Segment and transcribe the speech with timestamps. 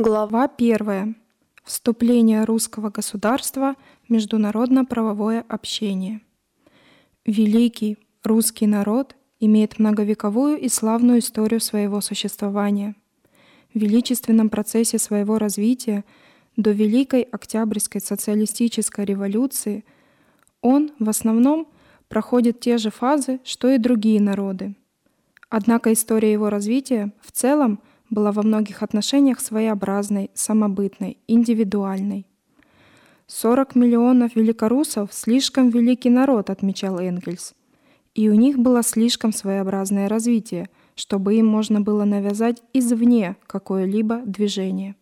[0.00, 1.16] Глава 1.
[1.64, 3.74] Вступление русского государства
[4.06, 6.20] в международно-правовое общение.
[7.26, 12.94] Великий русский народ имеет многовековую и славную историю своего существования.
[13.74, 16.04] В величественном процессе своего развития
[16.56, 19.84] до Великой Октябрьской социалистической революции
[20.60, 21.66] он в основном
[22.06, 24.76] проходит те же фазы, что и другие народы.
[25.48, 27.80] Однако история его развития в целом–
[28.10, 32.26] была во многих отношениях своеобразной, самобытной, индивидуальной.
[33.26, 37.54] 40 миллионов великорусов– слишком великий народ, отмечал Энгельс.
[38.14, 44.96] И у них было слишком своеобразное развитие, чтобы им можно было навязать извне какое-либо движение.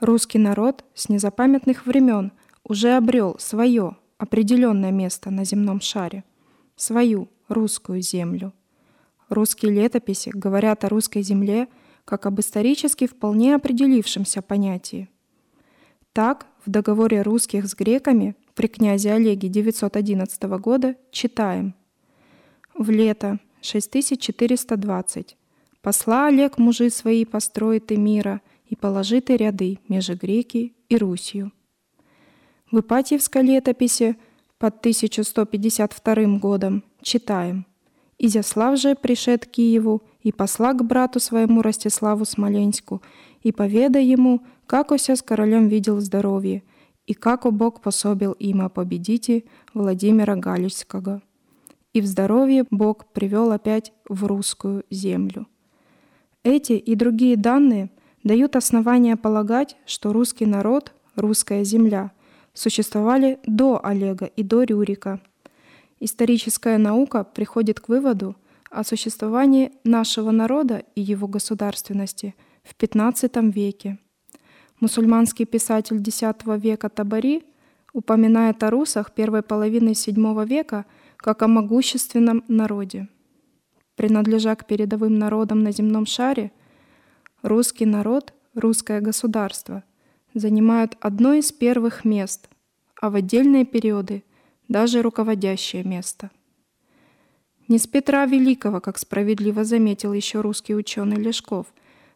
[0.00, 2.32] Русский народ с незапамятных времен
[2.64, 6.24] уже обрел свое определенное место на земном шаре,
[6.74, 8.52] свою русскую землю.
[9.28, 11.68] Русские летописи говорят о русской земле–
[12.04, 15.08] как об исторически вполне определившемся понятии.
[16.12, 21.74] Так, в договоре русских с греками при князе Олеге 911 года читаем
[22.74, 25.36] «В лето 6420
[25.80, 31.52] посла Олег мужи свои построит и мира и положит и ряды между греки и Русью».
[32.70, 34.16] В Ипатьевской летописи
[34.58, 37.66] под 1152 годом читаем
[38.18, 43.02] «Изяслав же пришед Киеву и посла к брату своему Ростиславу Смоленску,
[43.42, 46.62] и поведа ему, как ося с королем видел здоровье,
[47.06, 51.22] и как Бог пособил им победите Владимира Галичского.
[51.92, 55.46] И в здоровье Бог привел опять в русскую землю.
[56.44, 57.90] Эти и другие данные
[58.24, 62.12] дают основания полагать, что русский народ, русская земля,
[62.54, 65.20] существовали до Олега и до Рюрика.
[66.00, 68.36] Историческая наука приходит к выводу,
[68.72, 72.34] о существовании нашего народа и его государственности
[72.64, 73.98] в XV веке.
[74.80, 76.22] Мусульманский писатель X
[76.56, 77.44] века Табари
[77.92, 83.08] упоминает о русах первой половины VII века как о могущественном народе.
[83.94, 86.50] Принадлежа к передовым народам на земном шаре,
[87.42, 89.84] русский народ, русское государство
[90.32, 92.48] занимают одно из первых мест,
[93.00, 94.24] а в отдельные периоды
[94.68, 96.30] даже руководящее место–
[97.72, 101.68] не с Петра Великого, как справедливо заметил еще русский ученый Лешков,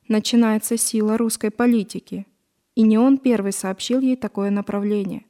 [0.07, 2.27] начинается сила русской политики.
[2.75, 5.25] И не он первый сообщил ей такое направление.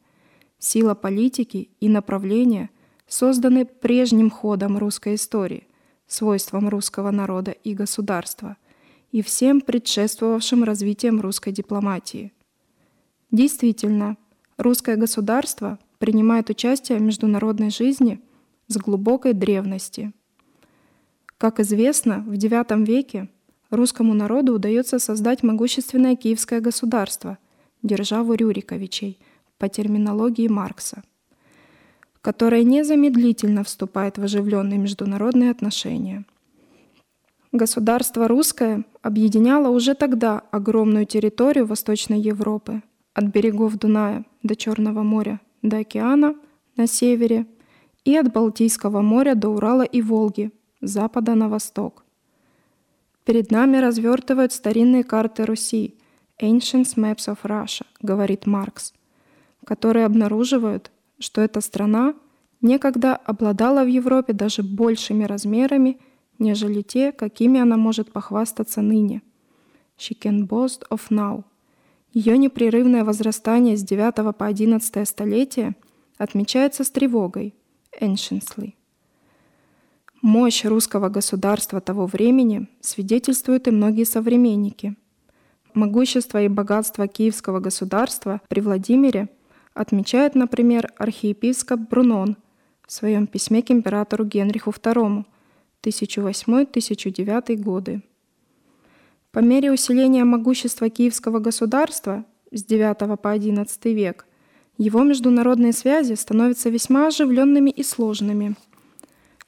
[0.58, 2.70] Сила политики и направления
[3.06, 5.68] созданы прежним ходом русской истории,
[6.08, 8.56] свойством русского народа и государства,
[9.12, 12.32] и всем предшествовавшим развитием русской дипломатии.
[13.30, 14.16] Действительно,
[14.56, 18.20] русское государство принимает участие в международной жизни–
[18.68, 20.12] с глубокой древности.
[21.38, 23.28] Как известно, в IX веке
[23.70, 27.38] русскому народу удается создать могущественное киевское государство,
[27.82, 29.18] державу Рюриковичей,
[29.58, 31.02] по терминологии Маркса,
[32.20, 36.24] которое незамедлительно вступает в оживленные международные отношения.
[37.52, 42.82] Государство русское объединяло уже тогда огромную территорию Восточной Европы,
[43.14, 46.34] от берегов Дуная до Черного моря до океана
[46.76, 47.46] на севере
[48.06, 52.04] и от Балтийского моря до Урала и Волги, с запада на восток.
[53.24, 55.96] Перед нами развертывают старинные карты Руси,
[56.40, 58.94] Ancient Maps of Russia, говорит Маркс,
[59.64, 62.14] которые обнаруживают, что эта страна
[62.60, 65.98] некогда обладала в Европе даже большими размерами,
[66.38, 69.22] нежели те, какими она может похвастаться ныне.
[69.98, 71.42] She can boast of now.
[72.12, 75.74] Ее непрерывное возрастание с 9 по 11 столетие
[76.18, 77.52] отмечается с тревогой–
[78.00, 78.74] Anciently.
[80.22, 84.96] Мощь русского государства того времени свидетельствуют и многие современники.
[85.74, 89.28] Могущество и богатство киевского государства при Владимире
[89.74, 92.36] отмечает, например, архиепископ Брунон
[92.86, 95.24] в своем письме к императору Генриху II
[95.82, 98.02] 1008-1009 годы.
[99.32, 104.25] По мере усиления могущества киевского государства с IX по XI век–
[104.78, 108.56] его международные связи становятся весьма оживленными и сложными.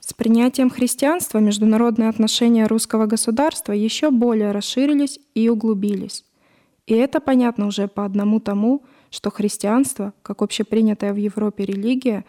[0.01, 6.25] С принятием христианства международные отношения русского государства еще более расширились и углубились.
[6.87, 12.25] И это понятно уже по одному тому, что христианство, как общепринятая в Европе религия,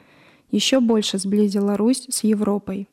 [0.52, 2.90] еще больше сблизило Русь с Европой.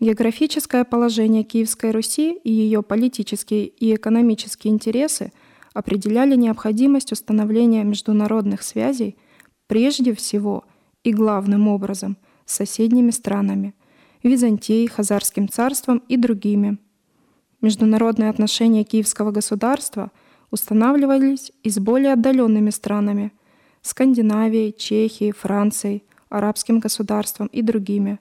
[0.00, 5.30] Географическое положение Киевской Руси и ее политические и экономические интересы–
[5.74, 9.18] определяли необходимость установления международных связей
[9.66, 10.64] прежде всего
[11.02, 12.16] и главным образом
[12.46, 13.74] с соседними странами–
[14.22, 16.78] Византией, Хазарским царством и другими.
[17.60, 20.10] Международные отношения Киевского государства
[20.50, 23.32] устанавливались и с более отдаленными странами–
[23.84, 28.18] Скандинавией, Чехией, Францией, арабским государством и другими.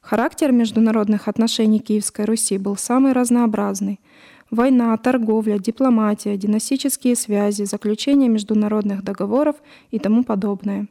[0.00, 3.98] Характер международных отношений Киевской Руси был самый разнообразный.
[4.54, 9.56] Война, торговля, дипломатия, династические связи, заключение международных договоров
[9.90, 10.86] и тому подобное.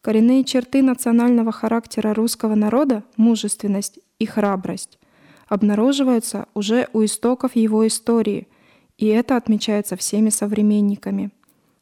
[0.00, 4.98] Коренные черты национального характера русского народа– мужественность и храбрость–
[5.46, 8.48] обнаруживаются уже у истоков его истории,
[8.96, 11.32] и это отмечается всеми современниками.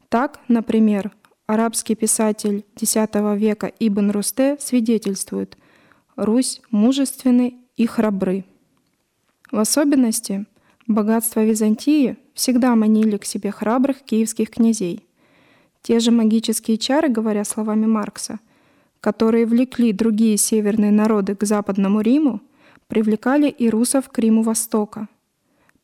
[0.09, 1.13] Так, например,
[1.47, 2.93] арабский писатель X
[3.37, 5.57] века Ибн Русте свидетельствует
[6.17, 8.43] «Русь мужественны и храбры».
[9.49, 10.45] В особенности
[10.87, 15.05] богатство Византии всегда манили к себе храбрых киевских князей–
[15.85, 18.39] те же магические чары, говоря словами Маркса,
[19.01, 22.41] которые влекли другие северные народы к Западному Риму,
[22.87, 25.07] привлекали и русов к Риму Востока.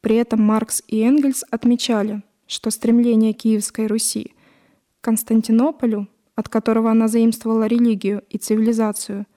[0.02, 4.34] При этом Маркс и Энгельс отмечали, что стремление Киевской Руси
[5.00, 9.28] к Константинополю, от которого она заимствовала религию и цивилизацию,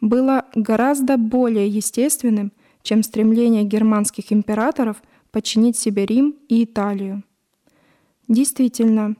[0.00, 2.50] было гораздо более естественным,
[2.82, 7.22] чем стремление германских императоров подчинить себе Рим и Италию.
[8.28, 9.16] Действительно,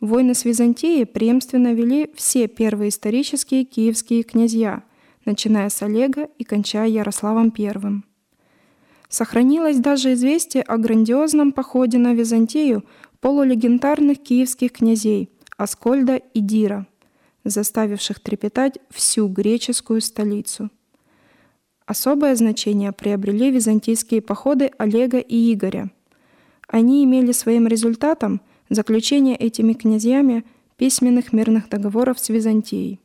[0.00, 4.84] Войны с Византией преемственно вели все первые исторические киевские князья,
[5.24, 8.02] начиная с Олега и кончая Ярославом I.
[9.08, 12.84] Сохранилось даже известие о грандиозном походе на Византию
[13.20, 16.86] полулегендарных киевских князей Аскольда и Дира,
[17.42, 20.70] заставивших трепетать всю греческую столицу.
[21.88, 25.90] Особое значение приобрели византийские походы Олега и Игоря.
[26.68, 30.44] Они имели своим результатом– заключение этими князьями
[30.76, 33.00] письменных мирных договоров с Византией.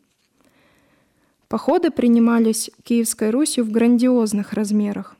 [1.47, 5.15] Походы принимались Киевской Русью в грандиозных размерах.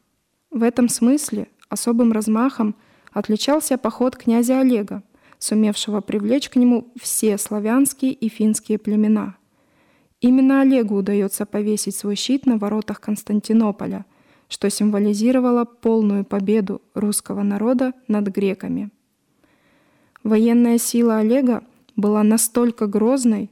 [0.52, 2.76] В этом смысле особым размахом
[3.14, 5.04] отличался поход князя Олега,
[5.40, 9.38] сумевшего привлечь к нему все славянские и финские племена.
[10.24, 14.06] Именно Олегу удается повесить свой щит на воротах Константинополя,
[14.50, 18.90] что символизировало полную победу русского народа над греками–
[20.24, 21.64] Военная сила Олега
[21.98, 23.52] была настолько грозной,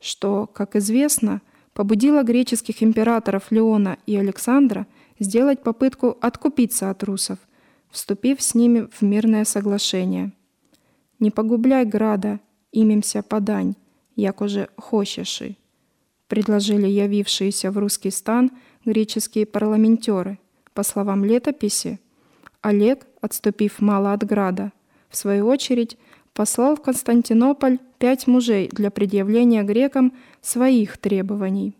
[0.00, 1.40] что, как известно,
[1.72, 4.86] побудила греческих императоров Леона и Александра
[5.20, 7.38] сделать попытку откупиться от русов,
[7.90, 10.32] вступив с ними в мирное соглашение.
[11.20, 12.40] «Не погубляй града,
[12.72, 13.74] имемся подань,
[14.16, 15.56] як уже хочеши»,
[16.28, 18.50] предложили явившиеся в русский стан
[18.84, 20.38] греческие парламентеры.
[20.74, 21.98] По словам летописи,
[22.60, 24.72] Олег, отступив мало от града,
[25.08, 25.96] в свою очередь
[26.34, 31.74] послал в Константинополь пять мужей для предъявления грекам своих требований.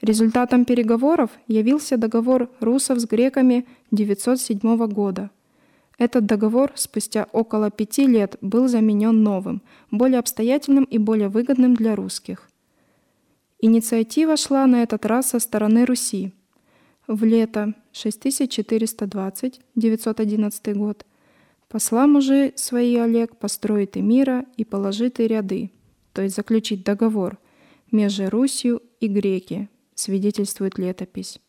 [0.00, 5.30] Результатом переговоров явился договор русов с греками 907 года.
[5.98, 11.94] Этот договор спустя около пяти лет был заменен новым, более обстоятельным и более выгодным для
[11.94, 12.48] русских.
[13.66, 16.34] Инициатива шла на этот раз со стороны Руси.
[17.06, 21.06] В лето 6420-911 год–
[21.74, 25.72] Посла мужи свои Олег построит и мира и положит и ряды,
[26.12, 27.36] то есть заключить договор
[27.90, 31.40] между Русью и Греки, свидетельствует летопись.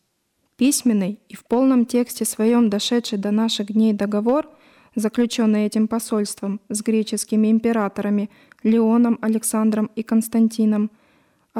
[0.56, 4.50] Письменный и в полном тексте своем дошедший до наших дней договор,
[4.96, 8.28] заключенный этим посольством с греческими императорами
[8.64, 10.90] Леоном, Александром и Константином,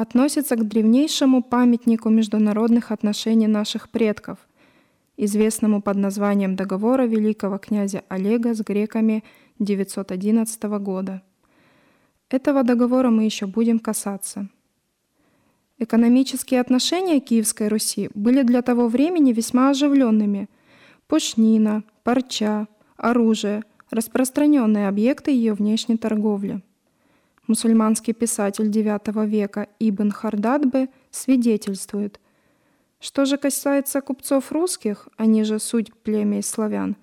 [0.01, 4.37] относится к древнейшему памятнику международных отношений наших предков–
[5.17, 9.23] известному под названием договора великого князя Олега с греками
[9.57, 11.23] 911 года.
[12.29, 14.47] Этого договора мы еще будем касаться.
[15.79, 20.47] Экономические отношения Киевской Руси были для того времени весьма оживленными.
[21.07, 26.61] Пушнина, парча, оружие– распространенные объекты ее внешней торговли.
[27.47, 32.19] Мусульманский писатель IX века Ибн Хардадбе свидетельствует–
[32.99, 36.95] что же касается купцов русских, они же суть племя славян,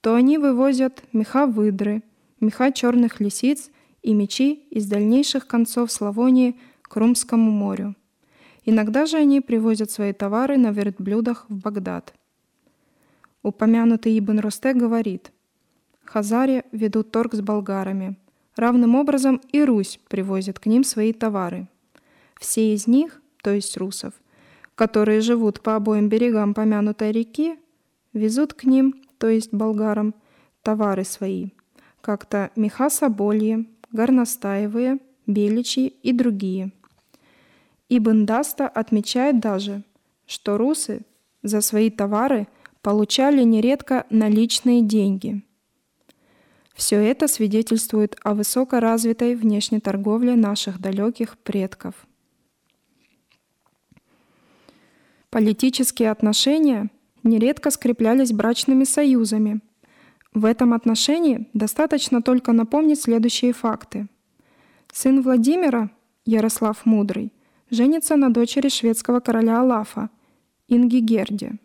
[0.00, 2.02] то они вывозят меха выдры,
[2.40, 3.70] меха черных лисиц
[4.02, 7.94] и мечи из дальнейших концов Славонии к Румскому морю.
[8.64, 12.14] Иногда же они привозят свои товары на верблюдах в Багдад.
[13.42, 15.30] Упомянутый Ибн Росте говорит,
[16.04, 18.16] Хазари ведут торг с болгарами.
[18.56, 21.66] Равным образом и Русь привозит к ним свои товары.
[22.38, 24.14] Все из них, то есть русов,
[24.74, 27.56] которые живут по обоим берегам помянутой реки,
[28.12, 30.14] везут к ним, то есть болгарам,
[30.62, 31.50] товары свои,
[32.00, 36.72] как-то меха соболье, горностаевые, беличьи и другие.
[37.88, 39.82] Ибн Даста отмечает даже,
[40.26, 41.02] что русы
[41.42, 42.48] за свои товары
[42.82, 45.42] получали нередко наличные деньги.
[46.74, 51.94] Все это свидетельствует о высокоразвитой внешней торговле наших далеких предков.
[55.30, 56.90] Политические отношения
[57.22, 59.60] нередко скреплялись брачными союзами.
[60.32, 64.08] В этом отношении достаточно только напомнить следующие факты.
[64.92, 65.90] Сын Владимира,
[66.26, 67.32] Ярослав Мудрый,
[67.70, 70.10] женится на дочери шведского короля Алафа,
[70.68, 71.58] Инги Герде.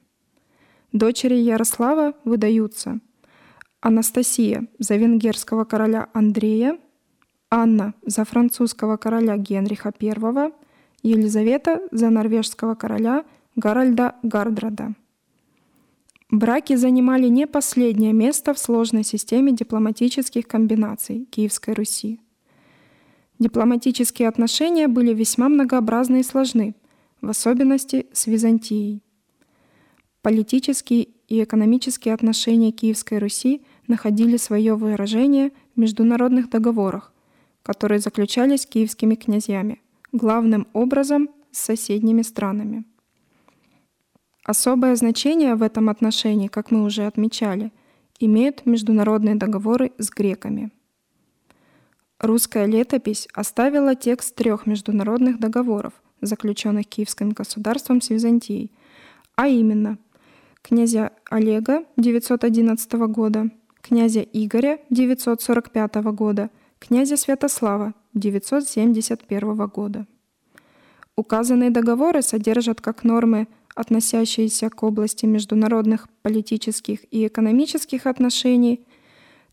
[0.91, 2.99] Дочери Ярослава выдаются
[3.81, 6.77] Анастасия за венгерского короля Андрея,
[7.49, 10.51] Анна за французского короля Генриха I,
[11.01, 13.23] Елизавета за норвежского короля
[13.55, 14.95] Гарольда Гардрада.
[16.29, 22.19] Браки занимали не последнее место в сложной системе дипломатических комбинаций Киевской Руси.
[23.39, 26.75] Дипломатические отношения были весьма многообразны и сложны,
[27.21, 29.01] в особенности с Византией.
[30.21, 37.11] Политические и экономические отношения Киевской Руси находили свое выражение в международных договорах,
[37.63, 39.81] которые заключались киевскими князьями,
[40.13, 42.85] главным образом с соседними странами.
[44.45, 47.71] Особое значение в этом отношении, как мы уже отмечали,
[48.19, 50.71] имеют международные договоры с греками.
[52.19, 58.71] Русская летопись оставила текст трех международных договоров, заключенных Киевским государством с Византией,
[59.35, 59.97] а именно
[60.61, 63.49] князя Олега 911 года,
[63.81, 70.07] князя Игоря 945 года, князя Святослава 971 года.
[71.15, 78.85] Указанные договоры содержат как нормы относящиеся к области международных политических и экономических отношений,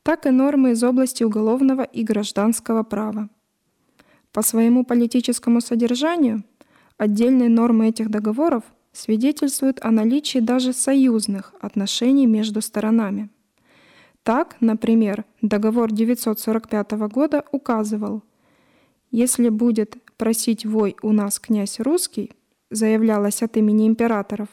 [0.03, 3.29] так и нормы из области уголовного и гражданского права.
[4.33, 6.45] По своему политическому содержанию
[6.99, 13.31] отдельные нормы этих договоров свидетельствуют о наличии даже союзных отношений между сторонами.
[14.27, 18.25] Так, например, договор 945 года указывал,
[19.13, 22.33] если будет просить вой у нас князь русский,
[22.69, 24.49] заявлялось от имени императоров.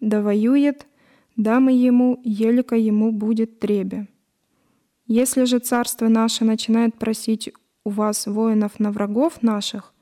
[0.00, 0.86] Да воюет,
[1.36, 4.06] дамы ему, елика ему будет требе.
[5.06, 7.54] Если же царство наше начинает просить
[7.84, 9.94] у вас воинов на врагов наших,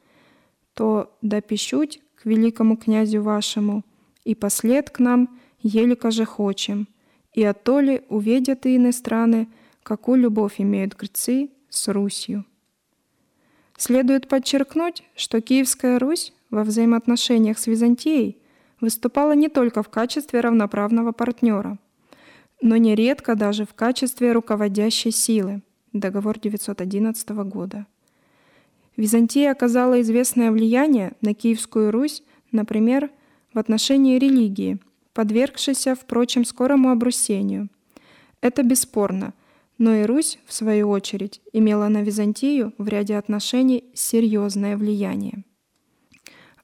[0.74, 3.84] то да пищуть к великому князю вашему,
[4.24, 6.88] и послед к нам, елика же хочем,
[7.38, 9.46] и оттоли увидят и иные страны,
[9.84, 12.44] какую любовь имеют грецы с Русью.
[13.76, 18.38] Следует подчеркнуть, что Киевская Русь во взаимоотношениях с Византией
[18.80, 21.78] выступала не только в качестве равноправного партнера,
[22.60, 25.62] но нередко даже в качестве руководящей силы.
[25.92, 27.86] Договор 911 года.
[28.96, 33.10] Византия оказала известное влияние на Киевскую Русь, например,
[33.54, 34.80] в отношении религии,
[35.18, 37.70] подвергшейся, впрочем, скорому обрусению.
[38.40, 39.34] Это бесспорно,
[39.76, 45.42] но и Русь, в свою очередь, имела на Византию в ряде отношений серьезное влияние.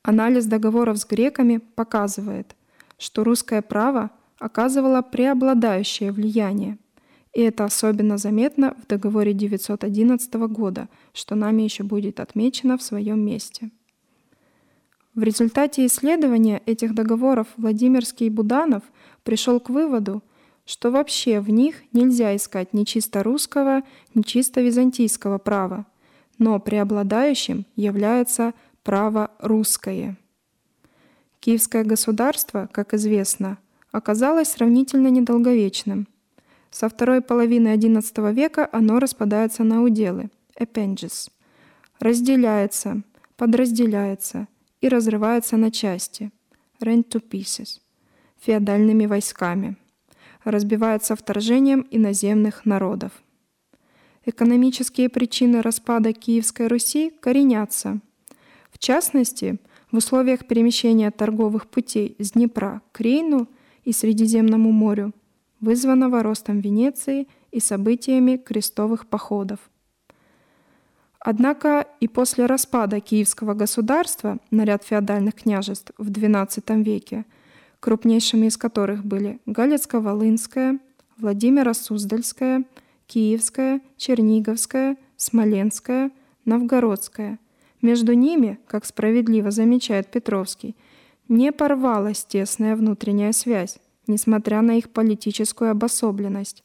[0.05, 2.55] Анализ договоров с греками показывает,
[2.97, 6.79] что русское право оказывало преобладающее влияние,
[7.33, 13.19] и это особенно заметно в договоре 911 года, что нами еще будет отмечено в своем
[13.19, 13.73] месте.
[15.14, 18.83] В результате исследования этих договоров Владимирский Буданов
[19.23, 20.25] пришел к выводу,
[20.66, 23.83] что вообще в них нельзя искать ни чисто русского,
[24.14, 25.87] ни чисто византийского права,
[26.38, 30.16] но преобладающим является право русское.
[31.38, 33.59] Киевское государство, как известно,
[33.92, 36.09] оказалось сравнительно недолговечным.
[36.73, 41.30] Со второй половины XI века оно распадается на уделы– appendages,
[42.00, 43.02] разделяется,
[43.37, 44.49] подразделяется
[44.85, 46.31] и разрывается на части–
[46.81, 47.81] rent to pieces,
[48.38, 49.76] феодальными войсками,
[50.45, 53.12] разбивается вторжением иноземных народов.
[54.26, 58.00] Экономические причины распада Киевской Руси коренятся–
[58.75, 59.59] в частности,
[59.91, 63.49] в условиях перемещения торговых путей с Днепра к Рейну
[63.85, 65.14] и Средиземному морю,
[65.61, 69.61] вызванного ростом Венеции и событиями крестовых походов.
[71.25, 77.25] Однако и после распада Киевского государства на ряд феодальных княжеств в XII веке,
[77.81, 80.78] крупнейшими из которых были Галицко-Волынское,
[81.19, 82.64] Владимиро-Суздальское,
[83.09, 86.12] Киевское, Черниговское, Смоленское,
[86.45, 87.40] Новгородское–
[87.85, 90.75] между ними, как справедливо замечает Петровский,
[91.28, 93.76] не порвалась тесная внутренняя связь,
[94.07, 96.64] несмотря на их политическую обособленность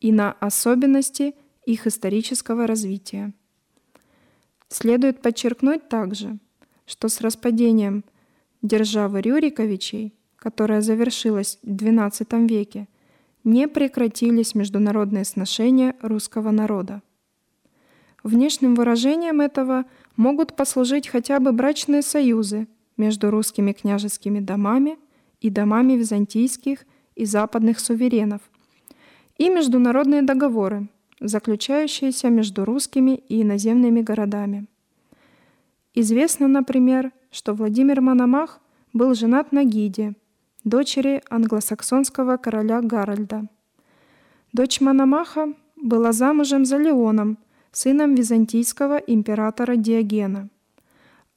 [0.00, 1.36] и на особенности
[1.66, 3.32] их исторического развития.
[4.68, 6.38] Следует подчеркнуть также,
[6.86, 8.04] что с распадением
[8.62, 12.88] державы Рюриковичей, которая завершилась в XII веке,
[13.44, 17.02] не прекратились международные сношения русского народа.
[18.24, 19.84] Внешним выражением этого
[20.16, 24.98] могут послужить хотя бы брачные союзы между русскими княжескими домами
[25.40, 28.40] и домами византийских и западных суверенов,
[29.38, 30.88] и международные договоры,
[31.20, 34.66] заключающиеся между русскими и иноземными городами.
[35.94, 38.60] Известно, например, что Владимир Мономах
[38.92, 40.14] был женат на Гиде,
[40.64, 43.46] дочери англосаксонского короля Гарольда.
[44.52, 47.38] Дочь Мономаха была замужем за Леоном,
[47.72, 50.48] сыном византийского императора Диогена.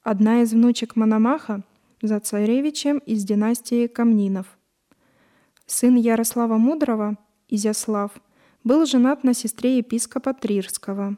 [0.02, 1.62] Одна из внучек Мономаха
[2.02, 4.46] за царевичем из династии Камнинов.
[5.66, 7.16] Сын Ярослава Мудрого,
[7.48, 8.10] Изяслав,
[8.64, 11.16] был женат на сестре епископа Трирского.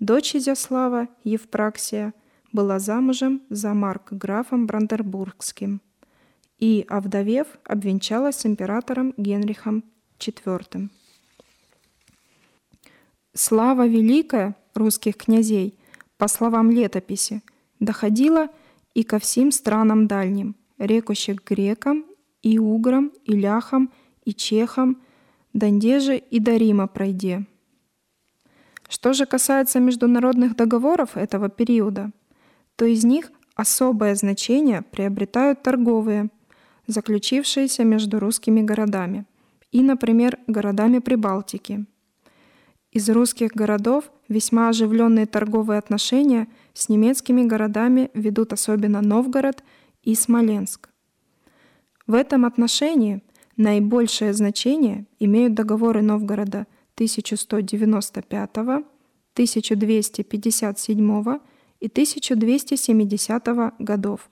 [0.00, 2.12] Дочь Изяслава, Евпраксия,
[2.52, 5.80] была замужем за Марк-графом Брандербургским
[6.58, 9.84] и, овдовев, обвенчалась с императором Генрихом
[10.18, 10.88] IV.
[13.34, 15.78] Слава великая русских князей,
[16.18, 17.42] по словам летописи,
[17.80, 18.48] доходила
[18.94, 22.04] и ко всем странам дальним, рекущих грекам,
[22.42, 23.90] и уграм, и ляхам,
[24.24, 25.00] и чехам,
[25.52, 27.46] Дандеже и до Рима пройде.
[28.88, 32.10] Что же касается международных договоров этого периода,
[32.76, 36.30] то из них особое значение приобретают торговые,
[36.86, 39.26] заключившиеся между русскими городами
[39.70, 41.86] и, например, городами Прибалтики–
[42.92, 49.64] из русских городов весьма оживленные торговые отношения с немецкими городами ведут особенно Новгород
[50.02, 50.90] и Смоленск.
[52.06, 53.22] В этом отношении
[53.56, 61.38] наибольшее значение имеют договоры Новгорода 1195, 1257
[61.80, 64.30] и 1270 годов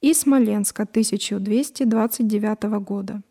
[0.00, 3.22] и Смоленска 1229 года.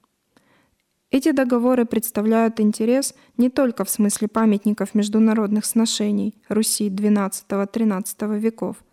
[1.11, 8.83] Эти договоры представляют интерес не только в смысле памятников международных сношений Руси XII-XIII веков,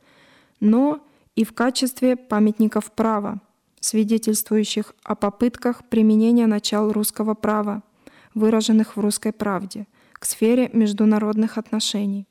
[0.61, 1.01] но
[1.35, 3.41] и в качестве памятников права,
[3.81, 7.83] свидетельствующих о попытках применения начал русского права,
[8.35, 12.27] выраженных в русской правде, к сфере международных отношений.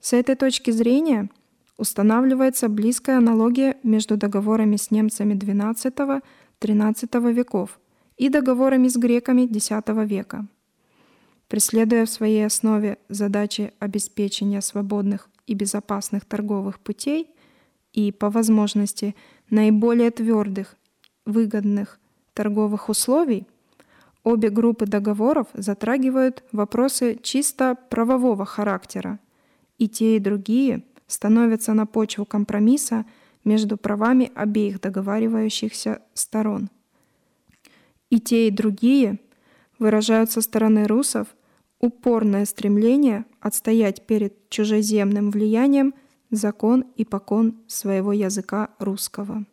[0.00, 1.28] С этой точки зрения
[1.76, 7.80] устанавливается близкая аналогия между договорами с немцами XII-XIII веков–
[8.20, 9.70] и договорами с греками X
[10.04, 10.46] века.
[11.48, 17.30] Преследуя в своей основе задачи обеспечения свободных и безопасных торговых путей
[17.92, 19.14] и, по возможности,
[19.50, 20.76] наиболее твердых,
[21.26, 21.98] выгодных
[22.34, 23.46] торговых условий,
[24.22, 29.18] обе группы договоров затрагивают вопросы чисто правового характера,
[29.78, 33.06] и те, и другие становятся на почву компромисса
[33.44, 36.70] между правами обеих договаривающихся сторон–
[38.10, 39.18] и те, и другие
[39.78, 41.28] выражают со стороны русов
[41.78, 45.94] упорное стремление отстоять перед чужеземным влиянием
[46.30, 49.44] закон и покон своего языка русского.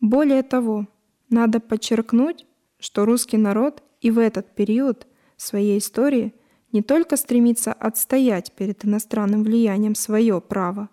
[0.00, 0.86] Более того,
[1.28, 2.46] надо подчеркнуть,
[2.78, 6.34] что русский народ и в этот период своей истории
[6.72, 10.88] не только стремится отстоять перед иностранным влиянием свое право,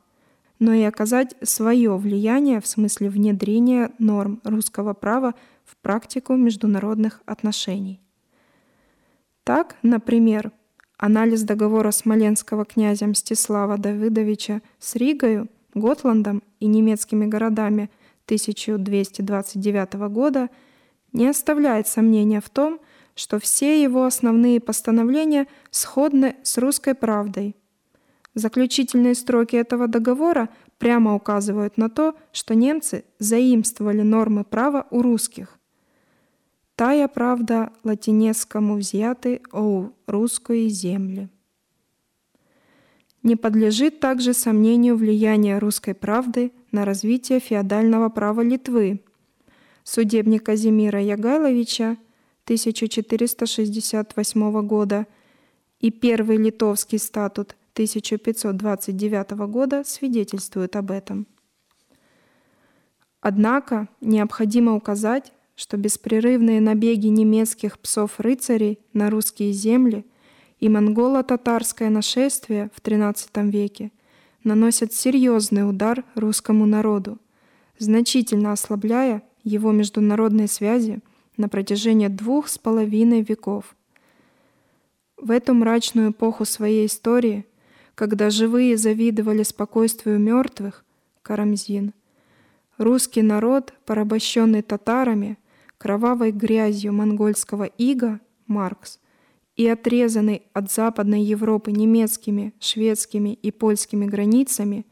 [0.59, 8.01] но и оказать свое влияние в смысле внедрения норм русского права в практику международных отношений.
[9.43, 10.51] Так, например,
[10.97, 17.89] анализ договора смоленского князя Мстислава Давыдовича с Ригою, Готландом и немецкими городами
[18.25, 20.49] 1229 года
[21.11, 22.79] не оставляет сомнения в том,
[23.15, 27.55] что все его основные постановления сходны с русской правдой.
[28.33, 35.57] Заключительные строки этого договора прямо указывают на то, что немцы заимствовали нормы права у русских.
[36.75, 41.29] Тая правда латинескому взяты о русской земле.
[43.23, 48.99] Не подлежит также сомнению влияние русской правды на развитие феодального права Литвы.
[49.85, 51.95] Судебник Казимира Ягайловича
[52.43, 55.07] 1468 года
[55.79, 61.25] и первый литовский статут 1529 года свидетельствуют об этом.
[63.21, 70.05] Однако необходимо указать, что беспрерывные набеги немецких псов-рыцарей на русские земли
[70.59, 73.91] и монголо-татарское нашествие в XIII веке
[74.43, 77.19] наносят серьезный удар русскому народу,
[77.79, 80.99] значительно ослабляя его международные связи
[81.37, 83.75] на протяжении двух с половиной веков.
[85.17, 87.45] В эту мрачную эпоху своей истории,
[87.95, 90.83] когда живые завидовали спокойствию мертвых,
[91.21, 91.93] Карамзин,
[92.77, 95.37] русский народ, порабощенный татарами–
[95.77, 98.99] кровавой грязью монгольского ига Маркс
[99.55, 104.85] и отрезанный от Западной Европы немецкими, шведскими и польскими границами,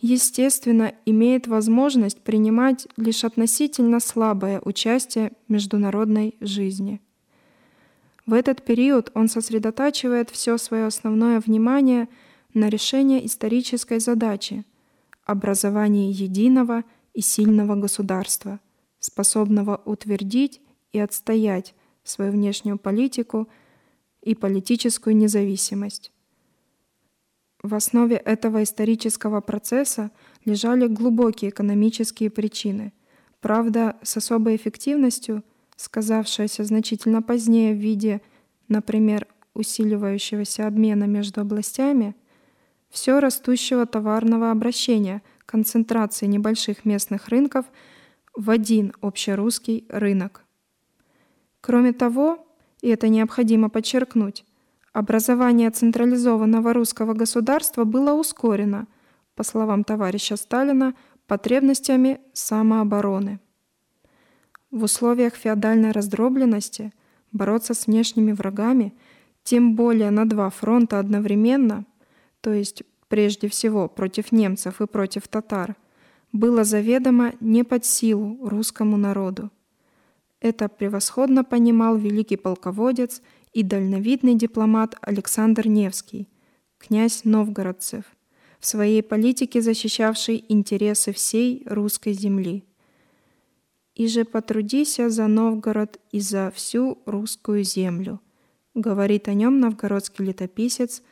[0.00, 7.00] естественно, имеет возможность принимать лишь относительно слабое участие в международной жизни.
[8.24, 12.08] В этот период он сосредотачивает все свое основное внимание
[12.54, 14.64] на решение исторической задачи–
[15.24, 18.60] образование единого и сильного государства,
[19.00, 20.60] способного утвердить
[20.92, 23.48] и отстоять свою внешнюю политику–
[24.22, 26.12] и политическую независимость.
[27.62, 30.10] В основе этого исторического процесса
[30.44, 32.92] лежали глубокие экономические причины,
[33.40, 35.42] правда, с особой эффективностью,
[35.76, 38.20] сказавшаяся значительно позднее в виде,
[38.68, 42.14] например, усиливающегося обмена между областями,
[42.90, 47.66] все растущего товарного обращения, концентрации небольших местных рынков
[48.38, 50.44] в один общерусский рынок.
[51.60, 52.46] Кроме того,
[52.80, 54.44] и это необходимо подчеркнуть,
[54.92, 58.86] образование централизованного русского государства было ускорено,
[59.34, 60.94] по словам товарища Сталина,
[61.26, 63.40] потребностями самообороны.
[64.70, 66.92] В условиях феодальной раздробленности
[67.32, 68.94] бороться с внешними врагами,
[69.42, 71.86] тем более на два фронта одновременно,
[72.40, 75.74] то есть прежде всего против немцев и против татар,
[76.32, 79.50] было заведомо не под силу русскому народу.
[80.40, 86.28] Это превосходно понимал великий полководец и дальновидный дипломат Александр Невский,
[86.78, 88.04] князь Новгородцев,
[88.60, 92.64] в своей политике защищавший интересы всей русской земли.
[93.94, 98.20] «И же потрудися за Новгород и за всю русскую землю»,
[98.74, 101.02] говорит о нем новгородский летописец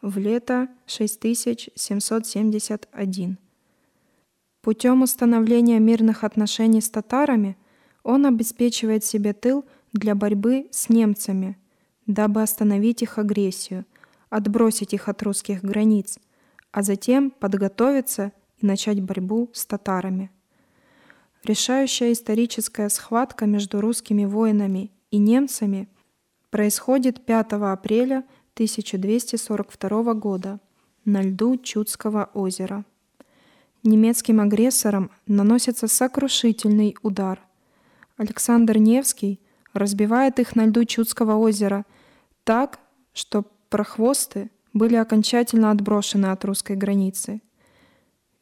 [0.00, 3.38] в лето 6771.
[4.66, 7.56] Путем установления мирных отношений с татарами–
[8.02, 11.56] он обеспечивает себе тыл для борьбы с немцами,
[12.06, 13.84] дабы остановить их агрессию,
[14.28, 16.18] отбросить их от русских границ,
[16.72, 20.32] а затем подготовиться и начать борьбу с татарами.
[21.44, 25.88] Решающая историческая схватка между русскими воинами и немцами
[26.50, 28.24] происходит 5 апреля
[28.54, 30.58] 1242 года
[31.04, 32.84] на льду Чудского озера.
[33.86, 37.40] Немецким агрессорам наносится сокрушительный удар,
[38.16, 39.40] Александр Невский
[39.72, 41.84] разбивает их на льду Чудского озера
[42.44, 42.78] так,
[43.12, 47.42] что прохвосты были окончательно отброшены от русской границы.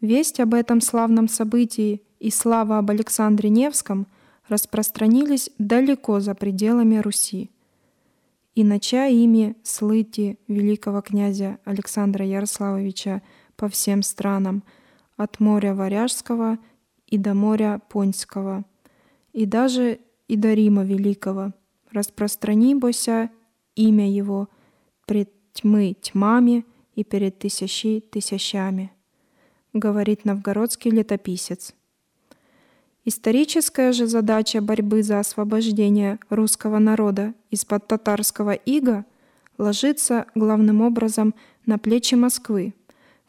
[0.00, 4.06] Весть об этом славном событии и слава об Александре Невском
[4.48, 7.50] распространились далеко за пределами Руси.
[8.54, 13.22] И нача ими слыти великого князя Александра Ярославовича
[13.56, 14.62] по всем странам,
[15.16, 16.58] от моря Варяжского
[17.06, 18.64] и до моря Поньского–
[19.34, 19.98] и даже
[20.28, 21.52] и до Рима Великого.
[21.90, 23.30] Распространи, бося,
[23.76, 24.48] имя Его
[25.06, 28.90] пред тьмы тьмами и перед тысячи тысячами,
[29.72, 31.74] говорит новгородский летописец.
[33.04, 39.04] Историческая же задача борьбы за освобождение русского народа из-под татарского ига
[39.58, 41.34] ложится главным образом
[41.66, 42.72] на плечи Москвы,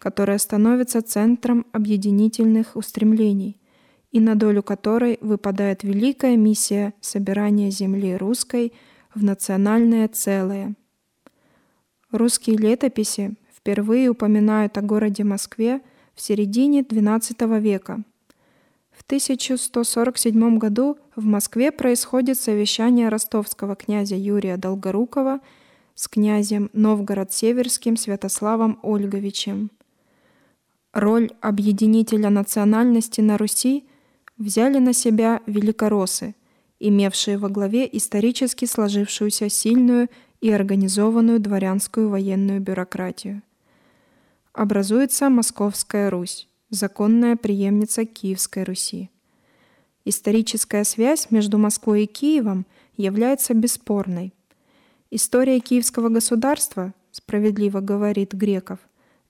[0.05, 3.57] которая становится центром объединительных устремлений–
[4.15, 8.71] и на долю которой выпадает великая миссия собирания земли русской
[9.13, 10.75] в национальное целое.
[12.11, 15.81] Русские летописи впервые упоминают о городе Москве
[16.13, 18.05] в середине XII века.
[18.91, 25.41] В 1147 году в Москве происходит совещание ростовского князя Юрия Долгорукова
[25.93, 29.71] с князем Новгород-Северским Святославом Ольговичем.
[30.95, 33.85] Роль объединителя национальности на Руси–
[34.37, 36.35] взяли на себя великороссы,
[36.79, 40.09] имевшие во главе исторически сложившуюся сильную
[40.41, 43.41] и организованную дворянскую военную бюрократию.
[44.53, 49.09] Образуется Московская Русь, законная преемница Киевской Руси.
[50.05, 54.33] Историческая связь между Москвой и Киевом является бесспорной.
[55.09, 58.79] История Киевского государства, справедливо говорит Греков,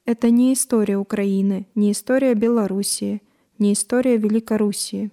[0.05, 3.21] это не история Украины, не история Белоруссии–
[3.57, 5.11] не история Великоруссии.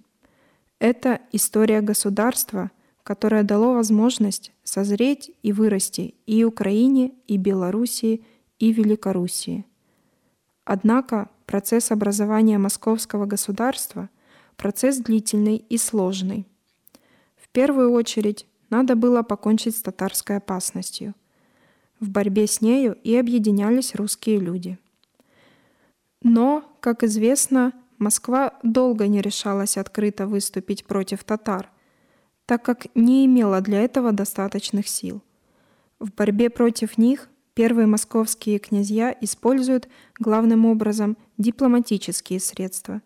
[0.78, 2.70] Это история государства,
[3.05, 8.24] которое дало возможность созреть и вырасти и Украине, и Белоруссии,
[8.59, 9.64] и Великоруссии.
[10.64, 14.11] Однако процесс образования московского государства–
[14.57, 16.46] процесс длительный и сложный.
[17.37, 21.14] В первую очередь надо было покончить с татарской опасностью.
[22.02, 24.76] В борьбе с нею и объединялись русские люди.
[26.20, 31.70] Но, как известно, Москва долго не решалась открыто выступить против татар,
[32.44, 35.22] так как не имела для этого достаточных сил.
[36.00, 39.88] В борьбе против них первые московские князья используют
[40.18, 43.00] главным образом дипломатические средства.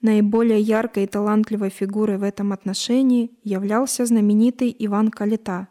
[0.00, 5.68] Наиболее яркой и талантливой фигурой в этом отношении являлся знаменитый Иван Калита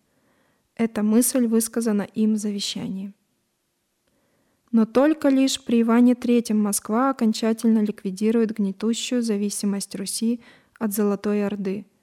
[0.75, 3.13] Эта мысль высказана им в завещании.
[4.71, 10.41] Но только лишь при Иване III Москва окончательно ликвидирует гнетущую зависимость Руси
[10.79, 11.87] от Золотой Орды–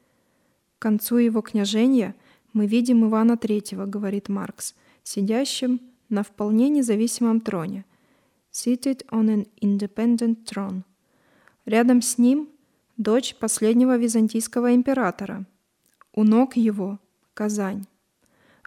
[0.77, 2.15] к концу его княжения
[2.53, 7.85] мы видим Ивана III, говорит Маркс, сидящим на вполне независимом троне,
[8.55, 10.83] seated on an independent throne.
[11.65, 12.49] Рядом с ним
[12.95, 15.45] дочь последнего византийского императора.
[16.13, 16.99] У ног его–
[17.33, 17.85] Казань.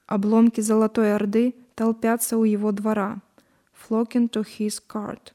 [0.07, 3.23] Обломки Золотой Орды толпятся у его двора.
[3.73, 5.33] Flocking to his cart.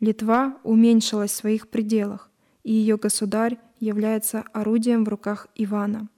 [0.00, 2.30] Литва уменьшилась в своих пределах,
[2.64, 6.08] и ее государь является орудием в руках Ивана.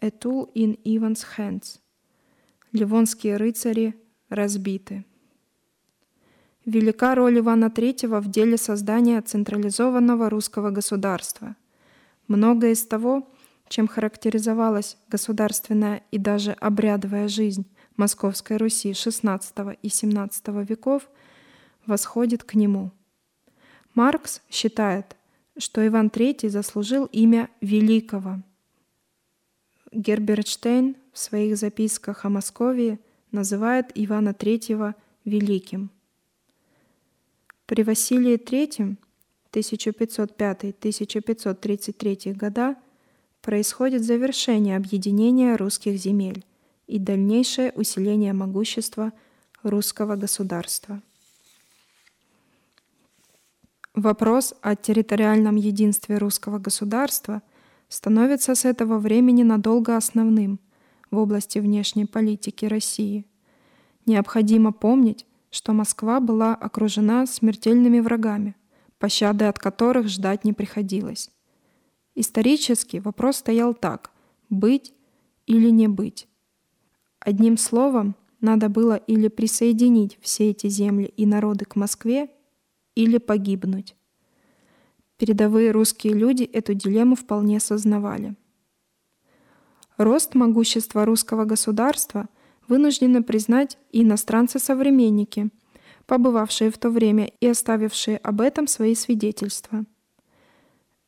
[0.00, 1.78] A tool in Ivan's hands.
[2.72, 3.94] Ливонские рыцари
[4.28, 5.06] разбиты.
[6.64, 11.56] Велика роль Ивана III в деле создания централизованного русского государства.
[12.28, 13.28] Многое из того,
[13.68, 21.08] чем характеризовалась государственная и даже обрядовая жизнь Московской Руси XVI и XVII веков,
[21.86, 22.92] восходит к нему.
[23.94, 25.16] Маркс считает,
[25.58, 28.40] что Иван III заслужил имя Великого.
[29.90, 33.00] Герберт Штейн в своих записках о Московии
[33.32, 34.94] называет Ивана III
[35.24, 35.90] Великим.
[37.72, 38.96] При Василии III
[39.50, 42.76] 1505-1533 года
[43.40, 46.44] происходит завершение объединения русских земель
[46.86, 49.14] и дальнейшее усиление могущества
[49.62, 51.00] русского государства.
[53.94, 57.40] Вопрос о территориальном единстве русского государства
[57.88, 60.60] становится с этого времени надолго основным
[61.10, 63.24] в области внешней политики России.
[64.04, 68.56] Необходимо помнить, что Москва была окружена смертельными врагами,
[68.98, 71.30] пощады от которых ждать не приходилось.
[72.14, 74.10] Исторически вопрос стоял так–
[74.50, 74.94] быть
[75.46, 76.26] или не быть.
[77.20, 82.30] Одним словом, надо было или присоединить все эти земли и народы к Москве,
[82.94, 83.94] или погибнуть.
[85.18, 88.34] Передовые русские люди эту дилемму вполне сознавали.
[89.98, 92.28] Рост могущества русского государства
[92.72, 95.50] вынуждены признать и иностранцы-современники,
[96.06, 99.84] побывавшие в то время и оставившие об этом свои свидетельства.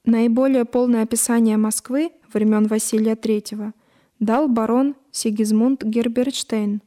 [0.05, 3.73] Наиболее полное описание Москвы времен Василия III
[4.21, 6.83] дал барон Сигизмунд Герберштейн,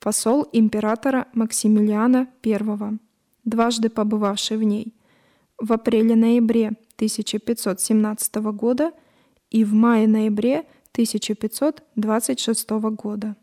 [0.00, 2.98] посол императора Максимилиана I
[3.44, 4.92] дважды побывавший в ней,
[5.56, 8.90] в апреле-ноябре 1517 года
[9.50, 13.36] и в мае-ноябре 1526 года.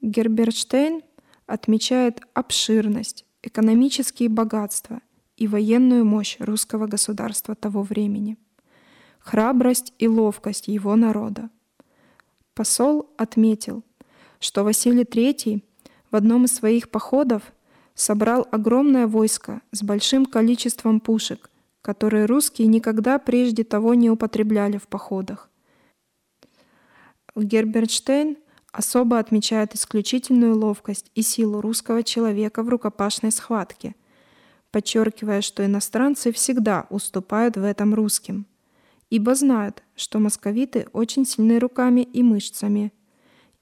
[0.00, 1.02] Герберштейн
[1.46, 5.00] отмечает обширность, экономические богатства
[5.36, 8.36] и военную мощь русского государства того времени,
[9.18, 11.50] храбрость и ловкость его народа.
[12.54, 13.84] Посол отметил,
[14.40, 15.62] что Василий III
[16.10, 17.52] в одном из своих походов
[17.94, 21.50] собрал огромное войско с большим количеством пушек,
[21.82, 25.50] которые русские никогда прежде того не употребляли в походах.
[27.34, 28.38] Гербертштейн
[28.76, 33.94] особо отмечает исключительную ловкость и силу русского человека в рукопашной схватке,
[34.70, 38.44] подчеркивая, что иностранцы всегда уступают в этом русским,
[39.08, 42.92] ибо знают, что московиты очень сильны руками и мышцами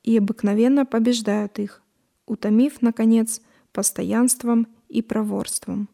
[0.03, 1.81] и обыкновенно побеждают их,
[2.27, 3.41] утомив, наконец,
[3.73, 5.89] постоянством и проворством.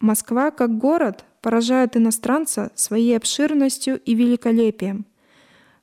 [0.00, 5.04] Москва как город поражает иностранца своей обширностью и великолепием.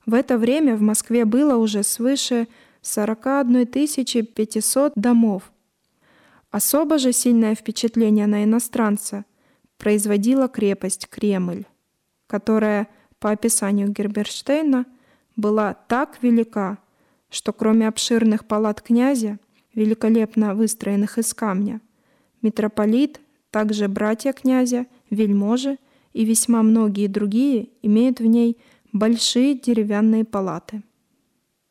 [0.06, 2.48] В это время в Москве было уже свыше
[2.82, 5.52] 41 500 домов.
[6.50, 9.24] Особо же сильное впечатление на иностранца
[9.78, 11.64] производила крепость Кремль,
[12.26, 12.88] которая,
[13.18, 14.86] по описанию Герберштейна,
[15.36, 16.78] была так велика,
[17.30, 19.38] что кроме обширных палат князя,
[19.74, 21.80] великолепно выстроенных из камня,
[22.42, 25.78] митрополит, также братья князя, вельможи
[26.12, 28.58] и весьма многие другие имеют в ней
[28.92, 30.82] большие деревянные палаты.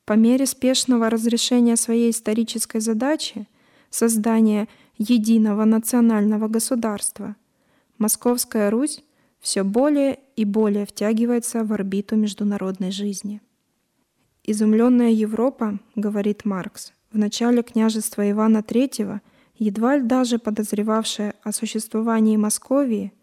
[0.05, 3.47] По мере спешного разрешения своей исторической задачи
[3.89, 7.35] создания единого национального государства,
[7.97, 9.03] Московская Русь
[9.39, 13.41] все более и более втягивается в орбиту международной жизни.
[14.43, 19.19] Изумленная Европа, говорит Маркс, в начале княжества Ивана III,
[19.55, 23.13] едва ли даже подозревавшая о существовании Московии,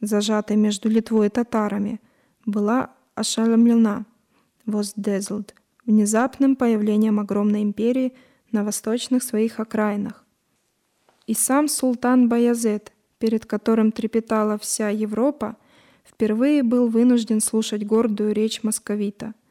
[0.00, 2.00] зажатой между Литвой и татарами,
[2.44, 4.04] была ошеломлена,
[4.66, 5.52] was dazzled,
[5.86, 8.14] внезапным появлением огромной империи
[8.52, 10.24] на восточных своих окраинах.
[11.26, 15.56] И сам султан Баязет, перед которым трепетала вся Европа,
[16.04, 19.34] впервые был вынужден слушать гордую речь московита–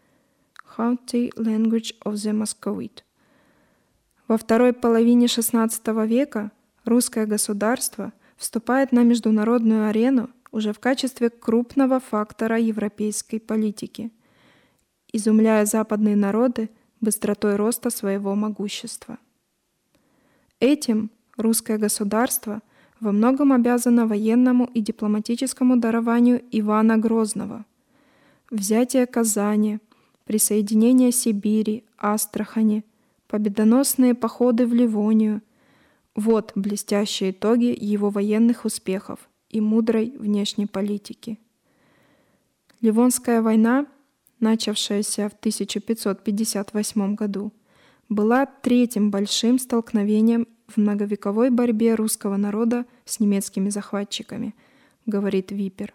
[0.78, 3.04] Haughty Language of the Muscovite.
[4.28, 6.52] Во второй половине XVI века
[6.86, 14.12] русское государство вступает на международную арену уже в качестве крупного фактора европейской политики,
[15.12, 16.70] изумляя западные народы
[17.02, 19.18] быстротой роста своего могущества.
[20.60, 22.62] Этим русское государство
[23.00, 27.66] во многом обязано военному и дипломатическому дарованию Ивана Грозного.
[28.52, 29.80] Взятие Казани–
[30.26, 32.86] присоединение Сибири, Астрахани,
[33.28, 35.42] победоносные походы в Ливонию.
[36.16, 41.40] Вот блестящие итоги его военных успехов и мудрой внешней политики.
[42.82, 43.86] Ливонская война,
[44.40, 47.54] начавшаяся в 1558 году,
[48.10, 54.56] была третьим большим столкновением в многовековой борьбе русского народа с немецкими захватчиками,
[55.06, 55.94] говорит Випер.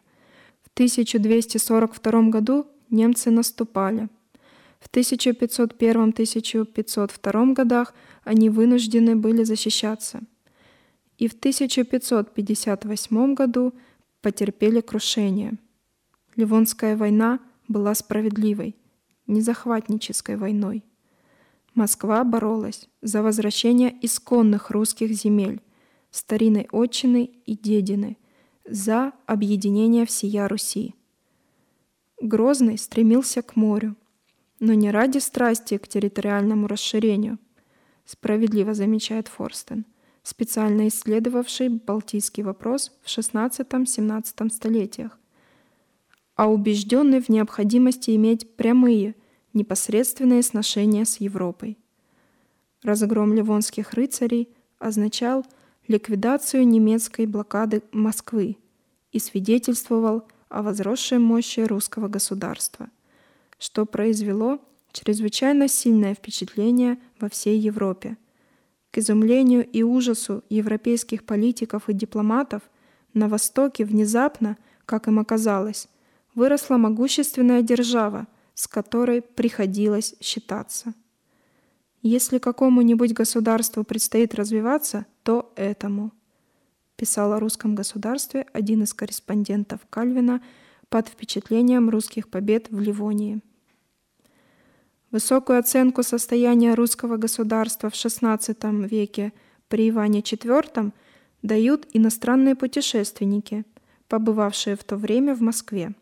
[0.63, 4.09] В 1242 году немцы наступали–
[4.81, 7.95] в 1501-1502 годах
[8.25, 10.21] они вынуждены были защищаться.
[11.19, 13.75] И в 1558 году
[14.23, 15.59] потерпели крушение.
[16.37, 18.77] Ливонская война была справедливой,
[19.27, 20.85] не захватнической войной.
[21.75, 25.61] Москва боролась за возвращение исконных русских земель,
[26.11, 28.17] старинной отчины и дедины,
[28.65, 30.95] за объединение всея Руси.
[32.21, 33.97] Грозный стремился к морю–
[34.61, 37.39] но не ради страсти к территориальному расширению,
[38.05, 39.85] справедливо замечает Форстен,
[40.29, 45.19] специально исследовавший балтийский вопрос в XVI-XVII столетиях,
[46.35, 49.15] а убежденный в необходимости иметь прямые,
[49.55, 51.79] непосредственные сношения с Европой.
[52.83, 55.45] Разгром ливонских рыцарей означал
[55.89, 58.59] ликвидацию немецкой блокады Москвы
[59.11, 62.91] и свидетельствовал о возросшей мощи русского государства–
[63.59, 64.61] что произвело
[64.93, 68.17] чрезвычайно сильное впечатление во всей Европе.
[68.91, 72.63] К изумлению и ужасу европейских политиков и дипломатов
[73.15, 75.89] на Востоке внезапно, как им оказалось,
[76.35, 80.95] выросла могущественная держава, с которой приходилось считаться.
[82.03, 86.13] Если какому-нибудь государству предстоит развиваться, то этому,
[86.97, 90.43] писал о русском государстве один из корреспондентов Кальвина
[90.89, 93.41] под впечатлением русских побед в Ливонии.
[95.11, 99.33] Высокую оценку состояния русского государства в XVI веке
[99.69, 100.93] при Иване IV
[101.43, 103.65] дают иностранные путешественники,
[104.09, 105.95] побывавшие в то время в Москве.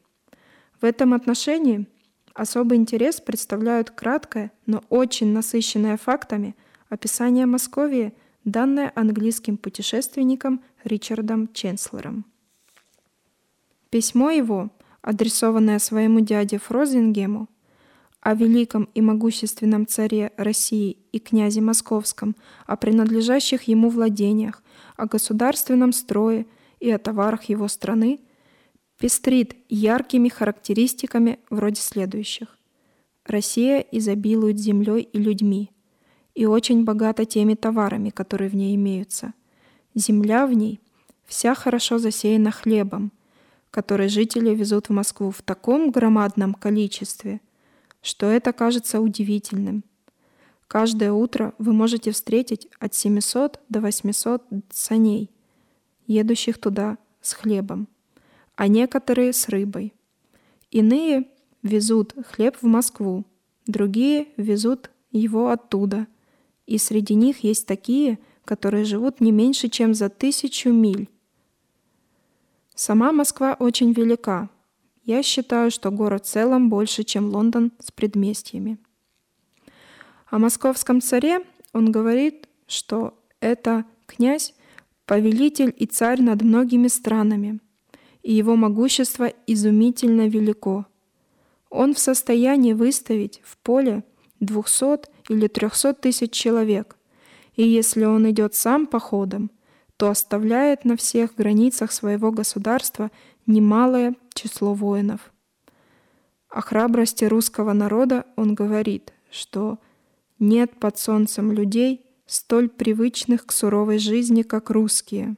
[0.81, 1.87] В этом отношении
[2.35, 6.57] особый интерес представляют краткое, но очень насыщенное фактами
[6.89, 8.13] описание Московии,
[8.45, 12.25] данное английским путешественником Ричардом Ченслером.
[13.91, 17.49] Письмо его, адресованное своему дяде Фрозингему,
[18.27, 22.35] о великом и могущественном царе России и князе Московском,
[22.67, 24.65] о принадлежащих ему владениях,
[24.97, 26.45] о государственном строе
[26.81, 28.19] и о товарах его страны,
[28.99, 32.59] пестрит яркими характеристиками вроде следующих.
[33.25, 35.71] Россия изобилует землей и людьми
[36.35, 39.35] и очень богата теми товарами, которые в ней имеются.
[39.95, 40.81] Земля в ней
[41.27, 43.13] вся хорошо засеяна хлебом,
[43.71, 47.41] который жители везут в Москву в таком громадном количестве,
[48.07, 49.83] что это кажется удивительным.
[50.69, 55.31] Каждое утро вы можете встретить от 700 до 800 саней,
[56.07, 57.89] едущих туда с хлебом,
[58.55, 59.93] а некоторые с рыбой.
[60.71, 61.27] Иные
[61.65, 63.25] везут хлеб в Москву,
[63.67, 66.07] другие везут его оттуда,
[66.65, 71.09] и среди них есть такие, которые живут не меньше, чем за тысячу миль.
[72.77, 74.49] Сама Москва очень велика.
[75.07, 78.77] Я считаю, что город в целом больше, чем Лондон с предместьями.
[80.29, 81.43] О московском царе
[81.73, 84.53] он говорит, что это князь,
[85.05, 87.61] повелитель и царь над многими странами,
[88.25, 90.87] и его могущество изумительно велико.
[91.71, 94.03] Он в состоянии выставить в поле
[94.41, 96.97] 200 или 300 тысяч человек,
[97.55, 99.53] и если он идет сам походом,
[99.97, 103.13] то оставляет на всех границах своего государства
[103.47, 105.33] немалое число воинов.
[106.49, 109.79] О храбрости русского народа он говорит, что
[110.39, 115.37] нет под солнцем людей, столь привычных к суровой жизни, как русские.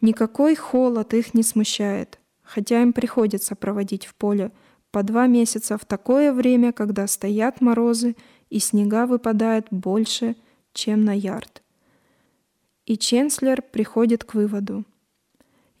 [0.00, 4.52] Никакой холод их не смущает, хотя им приходится проводить в поле
[4.90, 8.16] по два месяца в такое время, когда стоят морозы
[8.50, 10.36] и снега выпадает больше,
[10.72, 11.62] чем на ярд.
[12.84, 14.84] И Ченслер приходит к выводу.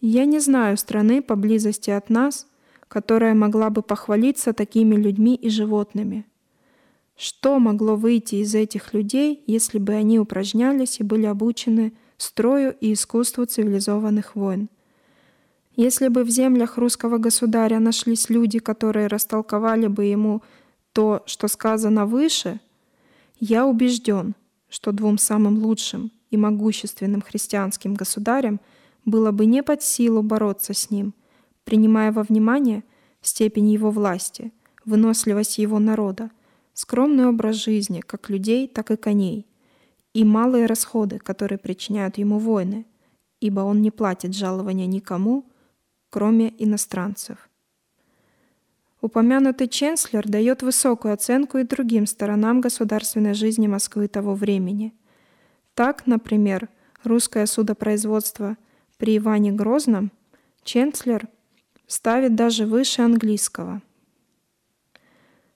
[0.08, 2.46] Я не знаю страны поблизости от нас,
[2.86, 6.24] которая могла бы похвалиться такими людьми и животными.
[7.16, 12.92] Что могло выйти из этих людей, если бы они упражнялись и были обучены строю и
[12.92, 14.68] искусству цивилизованных войн?
[15.74, 20.40] Если бы в землях русского государя нашлись люди, которые растолковали бы ему
[20.92, 22.60] то, что сказано выше,
[23.40, 24.36] я убежден,
[24.68, 28.60] что двум самым лучшим и могущественным христианским государям
[29.06, 31.14] было бы не под силу бороться с ним,
[31.64, 32.84] принимая во внимание
[33.22, 34.52] степень его власти,
[34.84, 36.30] выносливость его народа,
[36.74, 39.46] скромный образ жизни как людей, так и коней,
[40.12, 42.84] и малые расходы, которые причиняют ему войны,
[43.40, 45.46] ибо он не платит жалования никому,
[46.10, 47.48] кроме иностранцев.
[49.00, 54.94] Упомянутый Ченслер дает высокую оценку и другим сторонам государственной жизни Москвы того времени.
[55.74, 56.68] Так, например,
[57.04, 58.56] русское судопроизводство
[58.96, 60.10] при Иване Грозном
[60.64, 61.28] Ченслер
[61.86, 63.82] ставит даже выше английского.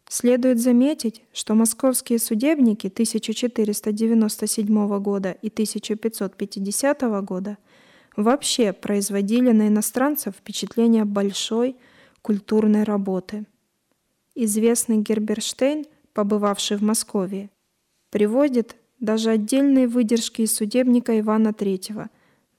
[0.08, 7.56] Следует заметить, что московские судебники 1497 года и 1550 года
[8.16, 11.76] вообще производили на иностранцев впечатление большой–
[12.22, 13.46] культурной работы.
[14.34, 17.50] Известный Герберштейн, побывавший в Москве,
[18.10, 22.08] приводит даже отдельные выдержки из судебника Ивана III,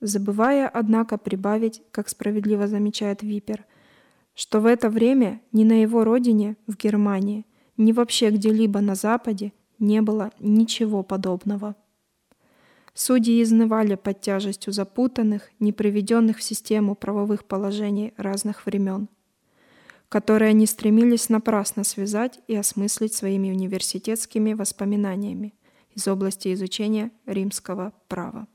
[0.01, 3.65] забывая, однако, прибавить, как справедливо замечает Випер,
[4.35, 7.45] что в это время ни на его родине, в Германии,
[7.77, 11.75] ни вообще где-либо на Западе не было ничего подобного.
[12.93, 19.07] Судьи изнывали под тяжестью запутанных, не приведенных в систему правовых положений разных времен–
[20.11, 25.53] которые они стремились напрасно связать и осмыслить своими университетскими воспоминаниями
[25.95, 28.45] из области изучения римского права.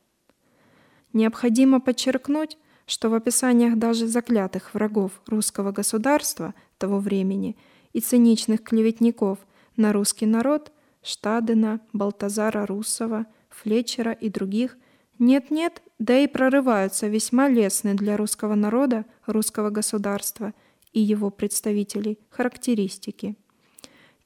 [1.17, 7.57] Необходимо подчеркнуть, что в описаниях даже заклятых врагов русского государства того времени
[7.95, 9.39] и циничных клеветников
[9.77, 14.77] на русский народ Штадена, Балтазара Руссова, Флетчера и других
[15.19, 20.53] нет-нет, да и прорываются весьма лестные для русского народа, русского государства–
[20.93, 23.37] и его представителей характеристики.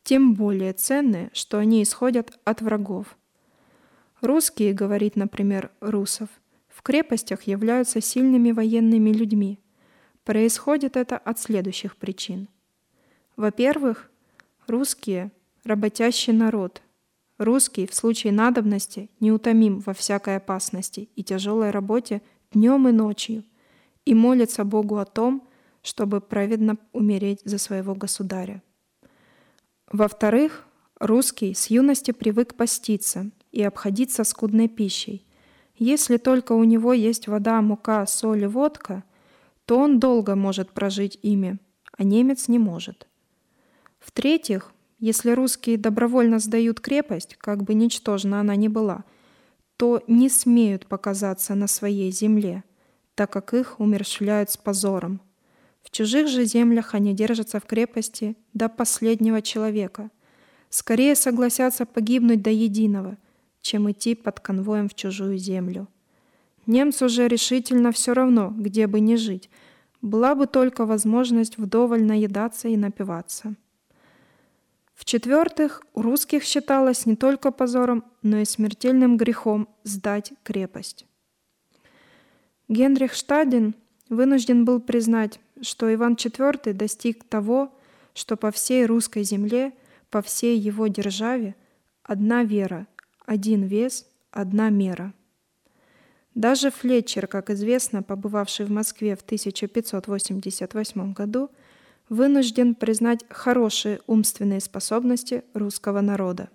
[0.04, 3.16] Тем более ценные, что они исходят от врагов.
[4.20, 6.28] Русские, говорит, например, Русов,
[6.80, 9.58] в крепостях являются сильными военными людьми.
[10.24, 12.48] Происходит это от следующих причин.
[13.36, 14.10] Во-первых,
[14.66, 15.30] русские–
[15.64, 16.80] работящий народ.
[17.36, 23.44] Русский в случае надобности неутомим во всякой опасности и тяжелой работе днем и ночью
[24.06, 25.46] и молится Богу о том,
[25.82, 28.62] чтобы праведно умереть за своего государя.
[29.92, 30.66] Во-вторых,
[30.98, 35.26] русский с юности привык поститься и обходиться скудной пищей.
[35.80, 39.02] Если только у него есть вода, мука, соль и водка,
[39.64, 41.58] то он долго может прожить ими,
[41.96, 43.08] а немец не может.
[43.98, 49.04] В-третьих, если русские добровольно сдают крепость, как бы ничтожна она ни была,
[49.78, 52.62] то не смеют показаться на своей земле,
[53.14, 55.22] так как их умерщвляют с позором.
[55.82, 60.10] В чужих же землях они держатся в крепости до последнего человека.
[60.68, 63.16] Скорее согласятся погибнуть до единого,
[63.60, 65.88] чем идти под конвоем в чужую землю.
[66.66, 69.50] Немцу же решительно все равно, где бы ни жить,
[70.02, 73.54] была бы только возможность вдоволь наедаться и напиваться.
[74.94, 81.06] В-четвертых, у русских считалось не только позором, но и смертельным грехом сдать крепость.
[82.68, 83.74] Генрих Штадин
[84.10, 87.72] вынужден был признать, что Иван IV достиг того,
[88.14, 89.72] что по всей русской земле,
[90.10, 91.54] по всей его державе
[92.02, 92.86] одна вера,
[93.30, 95.14] один вес, одна мера.
[96.34, 101.48] Даже Флетчер, как известно, побывавший в Москве в 1588 году,
[102.08, 106.48] вынужден признать хорошие умственные способности русского народа.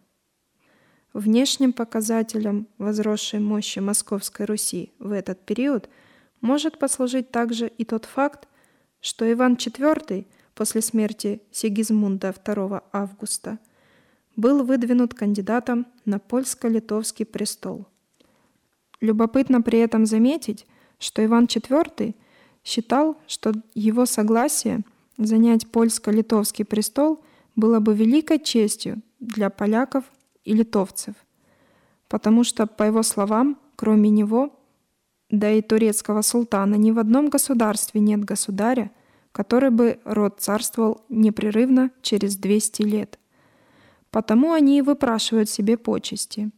[1.13, 5.87] Внешним показателем возросшей мощи Московской Руси в этот период
[6.41, 8.49] может послужить также и тот факт,
[8.99, 13.59] что Иван IV после смерти Сигизмунда 2 августа
[14.35, 17.85] был выдвинут кандидатом на польско-литовский престол.
[19.01, 20.65] Любопытно при этом заметить,
[20.99, 22.15] что Иван IV
[22.63, 24.81] считал, что его согласие–
[25.17, 27.23] Занять польско-литовский престол
[27.55, 30.03] было бы великой честью для поляков
[30.43, 31.15] и литовцев,
[32.09, 34.59] потому что, по его словам, кроме него,
[35.29, 38.91] да и турецкого султана, ни в одном государстве нет государя,
[39.31, 43.19] который бы род царствовал непрерывно через 200 лет.
[44.15, 46.49] Потому они и выпрашивают себе почести.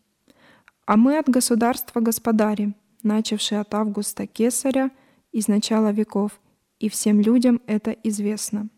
[0.86, 4.91] А мы от государства господари, начавшие от Августа Кесаря
[5.32, 6.39] из начала веков–
[6.80, 8.70] и всем людям это известно.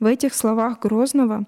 [0.00, 1.46] В этих словах Грозного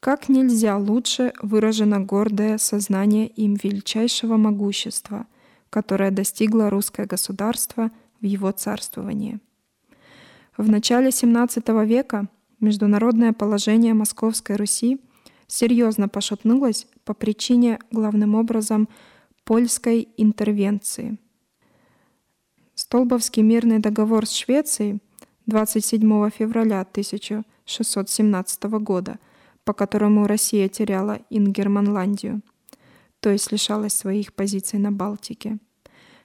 [0.00, 5.26] как нельзя лучше выражено гордое сознание им величайшего могущества,
[5.70, 9.38] которое достигло русское государство в его царствовании.
[10.56, 12.26] В начале XVII века
[12.58, 15.00] международное положение Московской Руси
[15.52, 18.88] серьезно пошатнулось по причине, главным образом,
[19.44, 21.18] польской интервенции–
[22.74, 24.98] Столбовский мирный договор с Швецией
[25.46, 29.18] 27 февраля 1617 года,
[29.64, 32.40] по которому Россия теряла Ингерманландию,
[33.20, 35.58] то есть лишалась своих позиций на Балтике.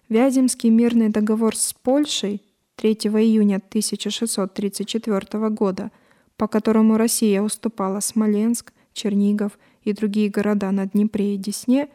[0.10, 2.42] Вяземский мирный договор с Польшей
[2.78, 5.92] 3 июня 1634 года,
[6.38, 11.88] по которому Россия уступала Смоленск, Чернигов и другие города на Днепре и Десне,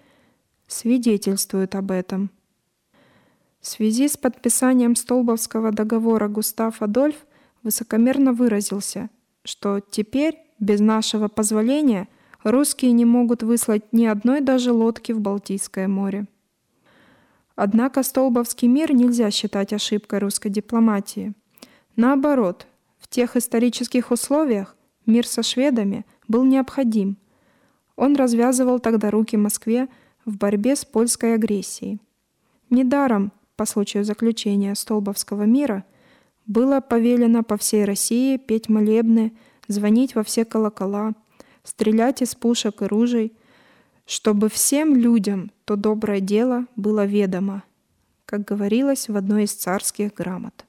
[0.67, 2.31] свидетельствуют об этом–
[3.63, 7.15] в связи с подписанием Столбовского договора Густав Адольф
[7.63, 9.09] высокомерно выразился,
[9.45, 12.09] что теперь, без нашего позволения,
[12.43, 16.27] русские не могут выслать ни одной даже лодки в Балтийское море.
[17.55, 21.33] Однако Столбовский мир нельзя считать ошибкой русской дипломатии.
[21.95, 22.67] Наоборот,
[22.99, 24.75] в тех исторических условиях
[25.07, 27.19] мир со шведами был необходим.
[27.95, 29.89] Он развязывал тогда руки Москве
[30.25, 32.01] в борьбе с польской агрессией.
[32.71, 35.85] Недаром по случаю заключения Столбовского мира
[36.47, 39.37] было повелено по всей России петь молебны,
[39.69, 41.13] звонить во все колокола,
[41.65, 43.37] стрелять из пушек и ружей,
[44.07, 47.63] чтобы всем людям то доброе дело было ведомо,
[48.25, 50.65] как говорилось в одной из царских грамот.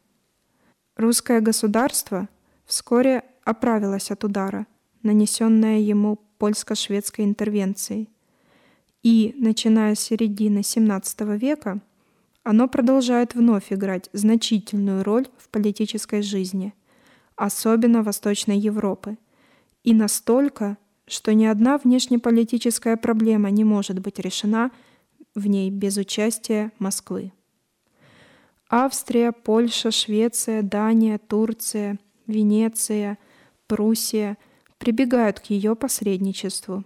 [0.98, 2.28] Русское государство
[2.66, 4.68] вскоре оправилось от удара,
[5.04, 8.10] нанесенное ему польско-шведской интервенцией.
[9.04, 11.82] И, начиная с середины XVII века,
[12.44, 16.74] оно продолжает вновь играть значительную роль в политической жизни,
[17.36, 19.18] особенно Восточной Европы,
[19.84, 20.78] и настолько,
[21.08, 24.72] что ни одна внешнеполитическая проблема не может быть решена
[25.36, 27.34] в ней без участия Москвы.
[28.70, 33.18] Австрия, Польша, Швеция, Дания, Турция, Венеция,
[33.68, 34.38] Пруссия
[34.84, 36.84] прибегают к ее посредничеству.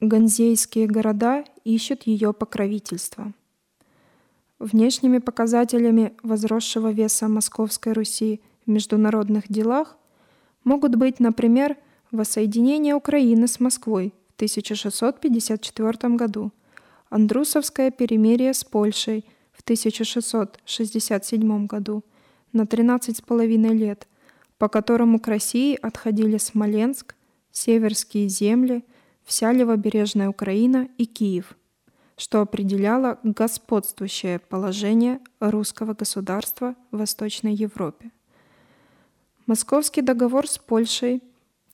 [0.00, 3.32] Ганзейские города ищут ее покровительства–
[4.60, 9.96] Внешними показателями возросшего веса Московской Руси в международных делах
[10.64, 11.78] могут быть, например,
[12.10, 16.52] воссоединение Украины с Москвой в 1654 году,
[17.08, 22.04] Андрусовское перемирие с Польшей в 1667 году
[22.52, 24.06] на 13,5 лет,
[24.60, 27.16] по которому к России отходили Смоленск,
[27.50, 28.84] Северские земли,
[29.24, 31.56] вся левобережная Украина и Киев–
[32.18, 38.10] что определяло господствующее положение русского государства в Восточной Европе.
[39.46, 41.22] Московский договор с Польшей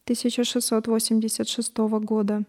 [0.05, 2.43] 1686 года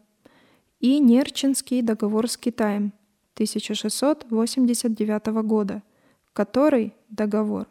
[0.78, 2.92] и Нерчинский договор с Китаем
[3.34, 5.82] 1689 года,
[6.32, 7.66] который договор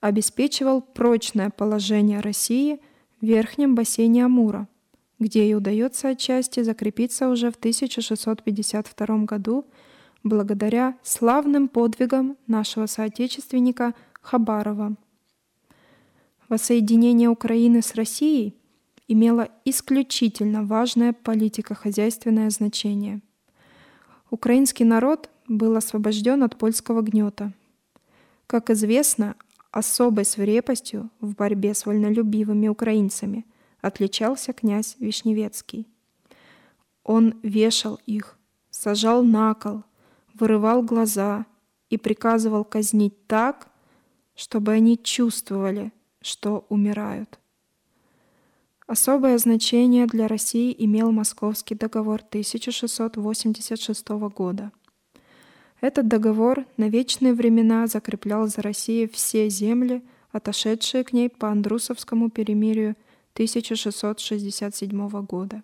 [0.00, 2.80] обеспечивал прочное положение России
[3.20, 4.68] в верхнем бассейне Амура,
[5.18, 9.66] где ей удается отчасти закрепиться уже в 1652 году
[10.22, 14.96] благодаря славным подвигам нашего соотечественника Хабарова.
[16.48, 18.54] Воссоединение Украины с Россией
[19.06, 23.20] имело исключительно важное политико-хозяйственное значение.
[24.30, 27.52] Украинский народ был освобожден от польского гнета.
[28.46, 29.34] Как известно,
[29.70, 33.46] особой свирепостью в борьбе с вольнолюбивыми украинцами
[33.80, 35.86] отличался князь Вишневецкий.
[37.04, 38.38] Он вешал их,
[38.70, 39.84] сажал на кол,
[40.34, 41.46] вырывал глаза
[41.90, 43.68] и приказывал казнить так,
[44.34, 47.38] чтобы они чувствовали, что умирают.
[48.86, 54.72] Особое значение для России имел Московский договор 1686 года.
[55.80, 60.02] Этот договор на вечные времена закреплял за Россией все земли,
[60.32, 62.96] отошедшие к ней по Андрусовскому перемирию
[63.34, 65.62] 1667 года.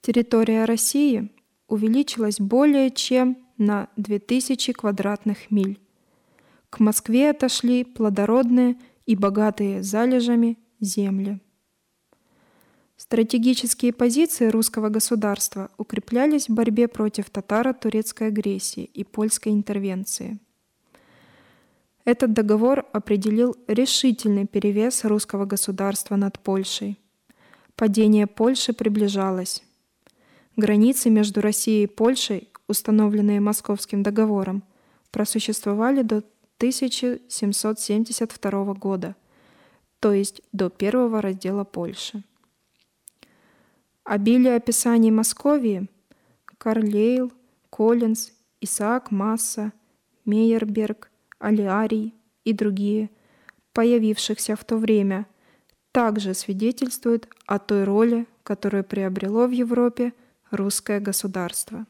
[0.00, 1.30] Территория России
[1.68, 5.78] увеличилась более чем на 2000 квадратных миль.
[6.70, 8.76] К Москве отошли плодородные
[9.06, 11.40] и богатые залежами земли.
[13.02, 20.38] Стратегические позиции русского государства укреплялись в борьбе против татаро-турецкой агрессии и польской интервенции.
[22.04, 27.00] Этот договор определил решительный перевес русского государства над Польшей.
[27.74, 29.64] Падение Польши приближалось.
[30.56, 34.62] Границы между Россией и Польшей, установленные Московским договором,
[35.10, 36.18] просуществовали до
[36.58, 39.16] 1772 года,
[39.98, 42.22] то есть до первого раздела Польши.
[44.04, 45.88] Обилие описаний Московии–
[46.58, 47.32] Карлейл,
[47.70, 49.72] Коллинз, Исаак Масса,
[50.24, 53.10] Мейерберг, Алиарий и другие,
[53.72, 55.26] появившихся в то время,
[55.92, 60.12] также свидетельствуют о той роли, которую приобрело в Европе
[60.50, 61.86] русское государство.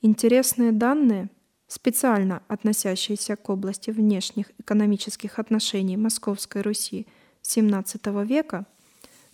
[0.00, 1.28] Интересные данные–
[1.66, 7.06] специально относящиеся к области внешних экономических отношений Московской Руси
[7.42, 8.66] XVII века,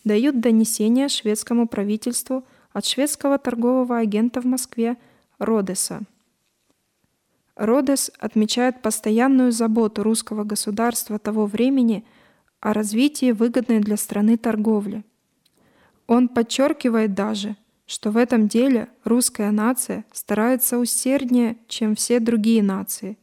[0.07, 4.97] дают донесение шведскому правительству от шведского торгового агента в Москве
[5.39, 6.01] Родеса.
[7.57, 12.07] Родес отмечает постоянную заботу русского государства того времени
[12.61, 15.05] о развитии выгодной для страны торговли.
[16.07, 17.55] Он подчеркивает даже–
[17.87, 23.17] что в этом деле русская нация старается усерднее, чем все другие нации,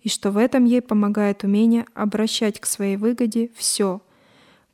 [0.00, 4.00] и что в этом ей помогает умение обращать к своей выгоде все,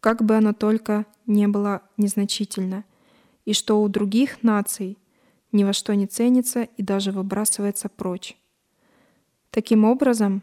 [0.01, 2.85] как бы оно только не было незначительно,
[3.45, 4.99] и что у других наций
[5.51, 8.37] ни во что не ценится и даже выбрасывается прочь.
[9.51, 10.43] Таким образом,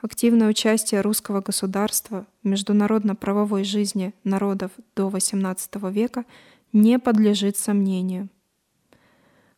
[0.00, 6.24] активное участие русского государства в международно-правовой жизни народов до XVIII века–
[6.76, 8.28] не подлежит сомнению.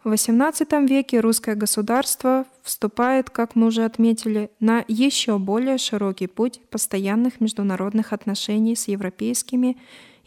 [0.05, 6.61] В XVIII веке русское государство вступает, как мы уже отметили, на еще более широкий путь
[6.71, 9.77] постоянных международных отношений с европейскими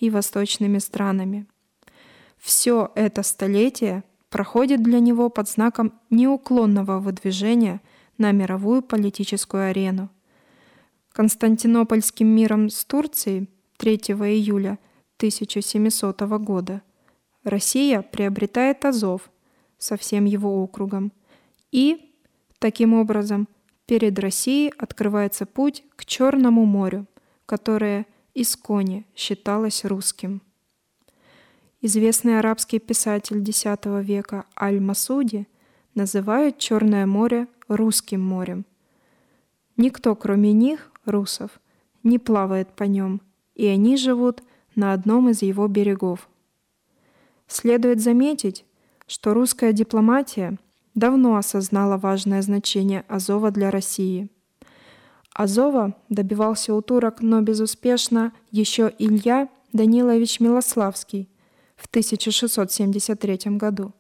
[0.02, 1.48] и восточными странами.
[2.38, 7.80] Все это столетие проходит для него под знаком неуклонного выдвижения
[8.18, 10.10] на мировую политическую арену.
[11.14, 14.78] Константинопольским миром с Турцией 3 июля–
[15.22, 16.82] 1700 года
[17.44, 19.30] Россия приобретает Азов
[19.78, 21.14] со всем его округом.
[21.72, 22.16] И,
[22.58, 23.48] таким образом,
[23.86, 27.06] перед Россией открывается путь к Черному морю,
[27.46, 30.42] которое исконе считалось русским.
[31.82, 33.66] Известный арабский писатель X
[34.04, 35.48] века Аль-Масуди
[35.96, 38.66] называет Черное море русским морем.
[39.78, 41.60] Никто, кроме них, русов,
[42.04, 43.22] не плавает по нем,
[43.56, 44.44] и они живут
[44.76, 46.30] на одном из его берегов.
[47.48, 48.66] Следует заметить,
[49.08, 50.58] что русская дипломатия
[50.96, 54.30] давно осознала важное значение Азова для России.
[55.34, 61.30] Азова добивался у турок, но безуспешно еще Илья Данилович Милославский
[61.76, 63.94] в 1673 году,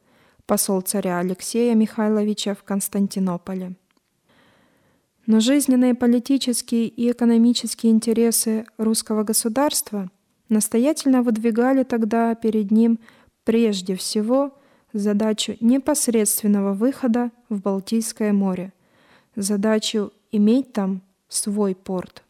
[0.45, 3.75] посол царя Алексея Михайловича в Константинополе.
[5.25, 10.09] Но жизненные политические и экономические интересы русского государства–
[10.51, 12.99] настоятельно выдвигали тогда перед ним
[13.43, 14.53] прежде всего
[14.93, 18.73] задачу непосредственного выхода в Балтийское море,
[19.35, 21.01] задачу иметь там
[21.33, 22.23] свой порт.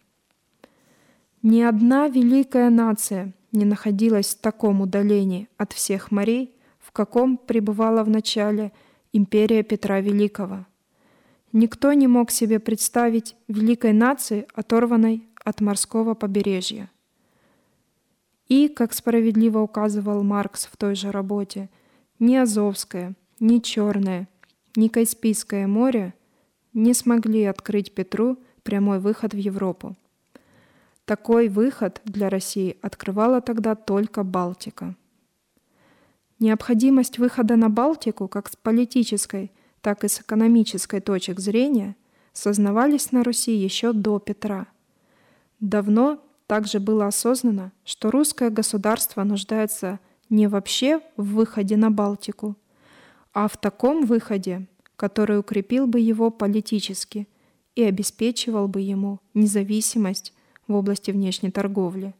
[1.41, 8.03] Ни одна великая нация не находилась в таком удалении от всех морей, в каком пребывала
[8.03, 8.71] в начале
[9.11, 10.65] империя Петра Великого.
[11.51, 16.89] Никто не мог себе представить великой нации, оторванной от морского побережья.
[18.47, 21.69] И, как справедливо указывал Маркс в той же работе,
[22.19, 24.29] ни Азовское, ни Черное,
[24.75, 26.13] ни Каспийское море
[26.73, 29.95] не смогли открыть Петру прямой выход в Европу.
[31.05, 34.95] Такой выход для России открывала тогда только Балтика.
[36.39, 39.51] Необходимость выхода на Балтику как с политической,
[39.81, 41.95] так и с экономической точек зрения
[42.33, 44.67] сознавались на Руси еще до Петра.
[45.59, 49.99] Давно также было осознано, что русское государство нуждается
[50.29, 52.55] не вообще в выходе на Балтику,
[53.33, 57.27] а в таком выходе, который укрепил бы его политически
[57.75, 60.33] и обеспечивал бы ему независимость
[60.67, 62.13] в области внешней торговли.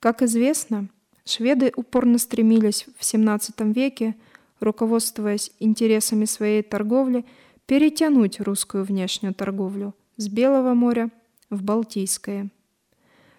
[0.00, 0.88] Как известно,
[1.24, 4.14] шведы упорно стремились в XVII веке,
[4.60, 7.24] руководствуясь интересами своей торговли,
[7.66, 11.10] перетянуть русскую внешнюю торговлю с Белого моря
[11.50, 12.50] в Балтийское.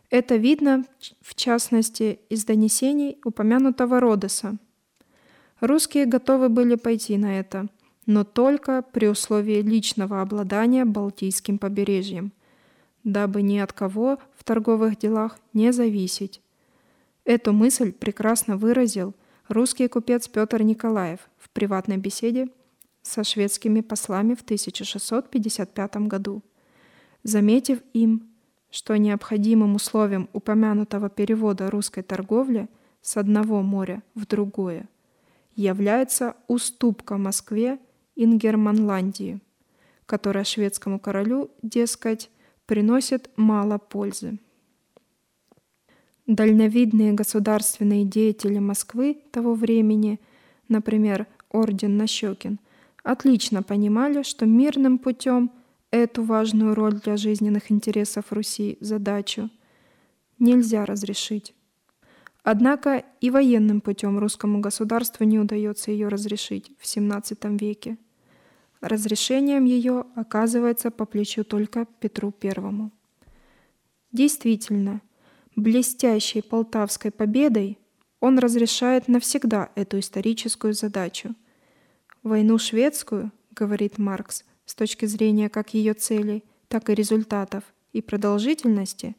[0.09, 0.85] Это видно,
[1.21, 4.57] в частности, из донесений упомянутого Родоса.
[5.59, 7.67] Русские готовы были пойти на это,
[8.07, 12.31] но только при условии личного обладания Балтийским побережьем,
[13.03, 16.41] дабы ни от кого в торговых делах не зависеть.
[17.25, 19.13] Эту мысль прекрасно выразил
[19.49, 22.47] русский купец Петр Николаев в приватной беседе
[23.01, 26.41] со шведскими послами в 1655 году,
[27.23, 28.29] заметив им,
[28.71, 32.69] что необходимым условием упомянутого перевода русской торговли
[33.01, 34.87] с одного моря в другое
[35.55, 37.79] является уступка Москве
[38.23, 39.39] Ингерманландии,
[40.05, 42.29] которая шведскому королю, дескать,
[42.65, 44.39] приносит мало пользы.
[46.25, 50.19] Дальновидные государственные деятели Москвы того времени,
[50.67, 52.59] например, орден Нащекин,
[53.03, 55.51] отлично понимали, что мирным путем
[55.91, 59.49] эту важную роль для жизненных интересов Руси задачу
[60.37, 61.53] нельзя разрешить.
[62.43, 67.97] Однако и военным путем русскому государству не удается ее разрешить в XVII веке.
[68.81, 72.91] Разрешением ее оказывается по плечу только Петру I.
[74.11, 75.01] Действительно,
[75.55, 77.79] блестящей полтавской победой
[78.19, 81.35] он разрешает навсегда эту историческую задачу.
[82.23, 87.63] Войну шведскую, говорит Маркс, с точки зрения как ее целей, так и результатов
[87.93, 89.15] и продолжительности,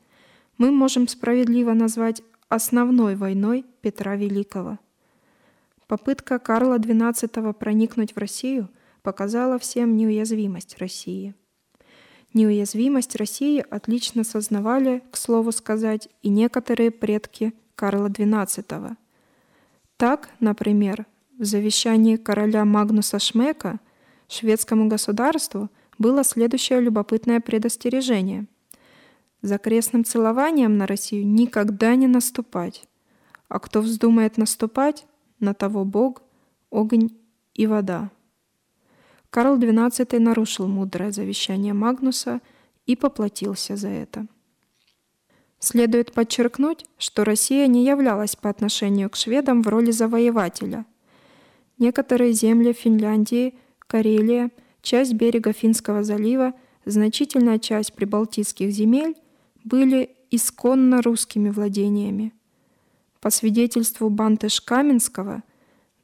[0.56, 4.78] мы можем справедливо назвать основной войной Петра Великого.
[5.86, 8.68] Попытка Карла XII проникнуть в Россию
[9.08, 11.34] показала всем неуязвимость России.
[12.34, 18.96] Неуязвимость России отлично сознавали, к слову сказать, и некоторые предки Карла XII.
[19.96, 21.06] Так, например,
[21.38, 23.80] в завещании короля Магнуса Шмека
[24.28, 28.44] шведскому государству было следующее любопытное предостережение.
[29.40, 32.86] За крестным целованием на Россию никогда не наступать,
[33.48, 35.06] а кто вздумает наступать,
[35.40, 36.20] на того Бог,
[36.70, 37.08] огонь
[37.54, 38.10] и вода.
[39.30, 42.40] Карл XII нарушил мудрое завещание Магнуса
[42.86, 44.26] и поплатился за это.
[45.58, 50.86] Следует подчеркнуть, что Россия не являлась по отношению к шведам в роли завоевателя.
[51.78, 54.50] Некоторые земли Финляндии, Карелия,
[54.82, 56.54] часть берега Финского залива,
[56.84, 59.16] значительная часть прибалтийских земель
[59.64, 62.32] были исконно русскими владениями.
[63.20, 65.42] По свидетельству Бантыш Каменского,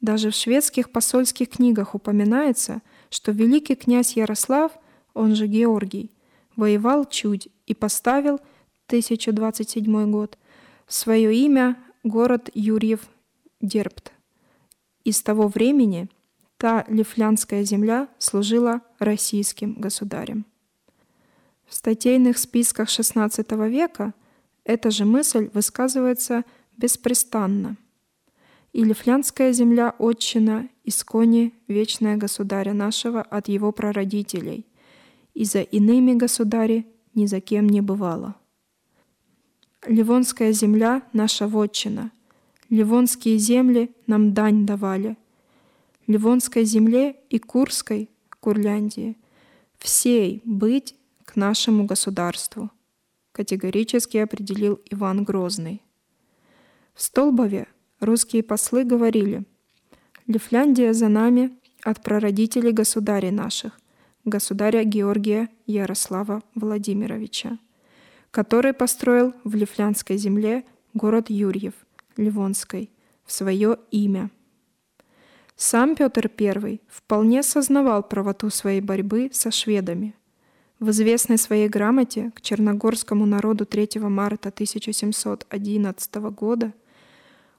[0.01, 2.83] даже в шведских посольских книгах упоминается–
[3.15, 4.73] что великий князь Ярослав,
[5.13, 6.11] он же Георгий,
[6.57, 8.35] воевал чуть и поставил
[8.87, 10.37] 1027 год
[10.87, 13.07] свое имя город Юрьев
[13.61, 14.11] Дербт.
[15.05, 16.09] И с того времени
[16.57, 20.45] та Лифлянская земля служила российским государем.
[21.65, 24.13] В статейных списках XVI века
[24.65, 26.43] эта же мысль высказывается
[26.77, 27.77] беспрестанно–
[28.75, 34.65] и Лифлянская земля отчина искони вечная государя нашего от его прародителей,
[35.33, 38.35] и за иными государи ни за кем не бывало.
[39.87, 42.11] Ливонская земля наша вотчина,
[42.69, 45.15] Ливонские земли нам дань давали,
[46.05, 48.09] Ливонской земле и Курской,
[48.41, 49.15] Курляндии,
[49.77, 52.69] всей быть к нашему государству,
[53.31, 55.81] категорически определил Иван Грозный.
[56.93, 57.67] В Столбове
[57.99, 59.45] Русские послы говорили,
[60.27, 63.79] «Лифляндия за нами от прародителей государей наших,
[64.25, 67.57] государя Георгия Ярослава Владимировича,
[68.31, 71.73] который построил в Лифлянской земле город Юрьев
[72.17, 72.89] Ливонской
[73.25, 74.29] в свое имя.
[75.55, 80.15] Сам Петр I вполне сознавал правоту своей борьбы со шведами.
[80.79, 86.73] В известной своей грамоте к черногорскому народу 3 марта 1711 года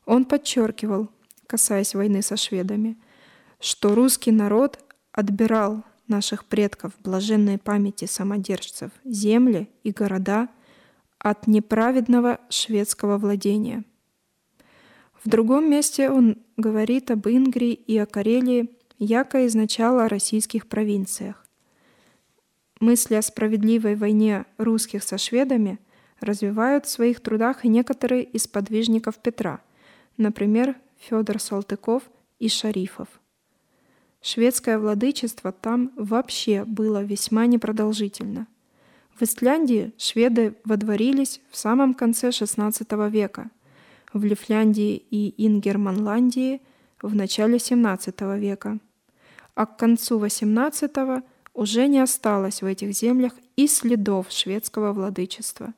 [0.07, 1.11] он подчеркивал,
[1.47, 2.97] касаясь войны со шведами,
[3.61, 4.79] что русский народ
[5.13, 10.49] отбирал наших предков блаженной памяти самодержцев земли и города
[11.19, 13.85] от неправедного шведского владения.
[15.23, 21.45] В другом месте он говорит об Ингрии и о Карелии, яко изначало о российских провинциях.
[22.79, 25.81] Мысли о справедливой войне русских со шведами
[26.21, 29.61] развивают в своих трудах и некоторые из подвижников Петра,
[30.17, 32.03] например, Федор Салтыков
[32.39, 33.09] и Шарифов–
[34.27, 38.49] Шведское владычество там вообще было весьма непродолжительно.
[39.15, 43.51] В Исляндии шведы водворились в самом конце XVI века,
[44.13, 46.61] в Лифляндии и Ингерманландии
[47.01, 48.81] в начале XVII века,
[49.55, 51.23] а к концу XVIII
[51.55, 55.73] уже не осталось в этих землях и следов шведского владычества.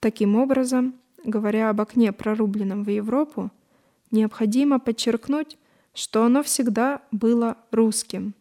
[0.00, 0.94] Таким образом,
[1.28, 3.50] говоря об окне, прорубленном в Европу,
[4.10, 5.56] необходимо подчеркнуть,
[5.94, 8.34] что оно всегда было русским.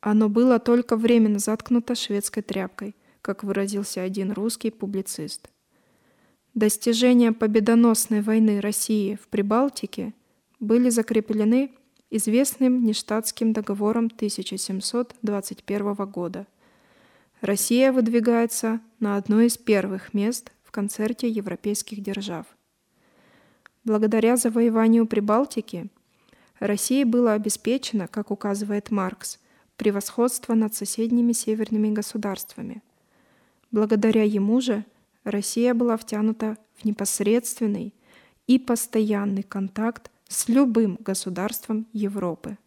[0.00, 5.48] Оно было только временно заткнуто шведской тряпкой, как выразился один русский публицист.
[6.54, 10.12] Достижения победоносной войны России в Прибалтике
[10.60, 11.70] были закреплены
[12.10, 16.46] известным Ништадтским договором 1721 года.
[17.40, 22.46] Россия выдвигается на одно из первых мест в концерте европейских держав.
[23.84, 25.88] Благодаря завоеванию Прибалтики–
[26.62, 29.40] России было обеспечено, как указывает Маркс,
[29.76, 32.82] превосходство над соседними северными государствами.
[33.72, 34.84] Благодаря ему же
[35.24, 37.92] Россия была втянута в непосредственный
[38.46, 42.58] и постоянный контакт с любым государством Европы.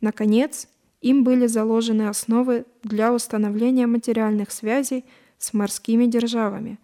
[0.00, 0.68] Наконец,
[1.00, 5.04] им были заложены основы для установления материальных связей
[5.38, 6.78] с морскими державами,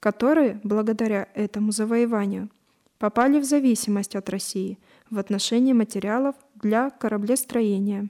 [0.00, 2.48] которые, благодаря этому завоеванию,
[2.98, 4.78] попали в зависимость от России–
[5.10, 8.08] в отношении материалов для кораблестроения.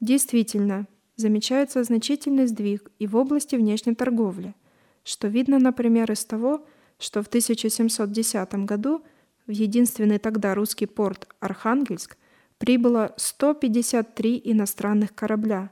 [0.00, 4.54] Действительно, замечается значительный сдвиг и в области внешней торговли,
[5.02, 6.66] что видно, например, из того,
[6.98, 9.02] что в 1710 году
[9.46, 12.16] в единственный тогда русский порт Архангельск
[12.58, 15.70] прибыло 153 иностранных корабля,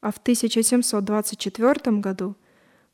[0.00, 2.36] а в 1724 году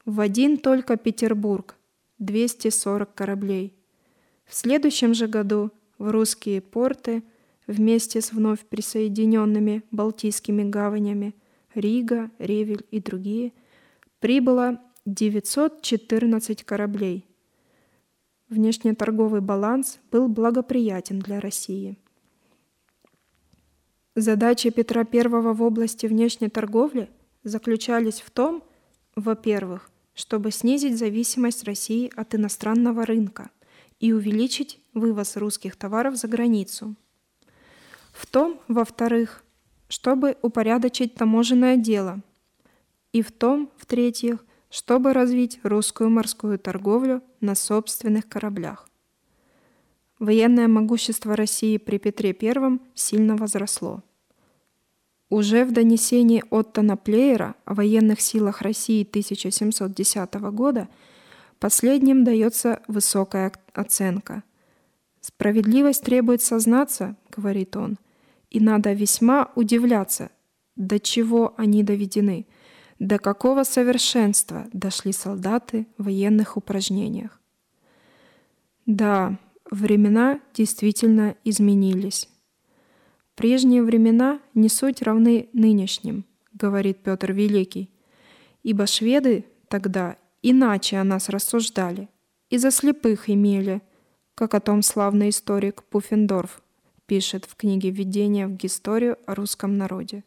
[0.04, 1.76] в один только Петербург
[2.18, 3.74] 240 кораблей.
[4.44, 7.22] В следующем же году в русские порты
[7.66, 11.34] вместе с вновь присоединенными Балтийскими гаванями
[11.74, 13.52] Рига, Ревель и другие
[14.20, 17.26] прибыло 914 кораблей.
[18.48, 21.98] Внешнеторговый баланс был благоприятен для России.
[24.18, 27.10] Задачи Петра I в области внешней торговли
[27.44, 28.64] заключались в том,
[29.14, 33.50] во-первых, чтобы снизить зависимость России от иностранного рынка
[34.00, 36.94] и увеличить вывоз русских товаров за границу.
[38.14, 39.44] В том, во-вторых,
[39.88, 42.22] чтобы упорядочить таможенное дело.
[43.12, 48.88] И в том, в-третьих, чтобы развить русскую морскую торговлю на собственных кораблях.
[50.18, 54.02] Военное могущество России при Петре I сильно возросло.
[55.28, 60.88] Уже в донесении Оттона Плеера о военных силах России 1710 года
[61.58, 64.42] последним дается высокая оценка–
[65.26, 67.98] Справедливость требует сознаться, говорит он,
[68.48, 70.30] и надо весьма удивляться,
[70.76, 72.46] до чего они доведены,
[73.00, 77.40] до какого совершенства дошли солдаты в военных упражнениях.
[78.86, 79.36] Да,
[79.70, 82.28] времена действительно изменились.
[83.34, 87.90] Прежние времена не суть равны нынешним, говорит Петр Великий,
[88.62, 92.08] ибо шведы тогда иначе о нас рассуждали
[92.50, 93.82] и за слепых имели–
[94.36, 96.62] как о том славный историк Пуффендорф
[97.06, 100.24] пишет в книге «Введение в историю о русском народе».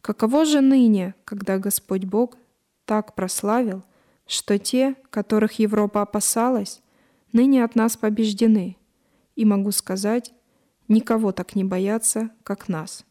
[0.00, 2.36] Каково же ныне, когда Господь Бог
[2.84, 3.82] так прославил,
[4.28, 6.80] что те, которых Европа опасалась,
[7.36, 8.76] ныне от нас побеждены,
[9.36, 10.32] и могу сказать,
[10.88, 13.04] никого так не боятся, как нас.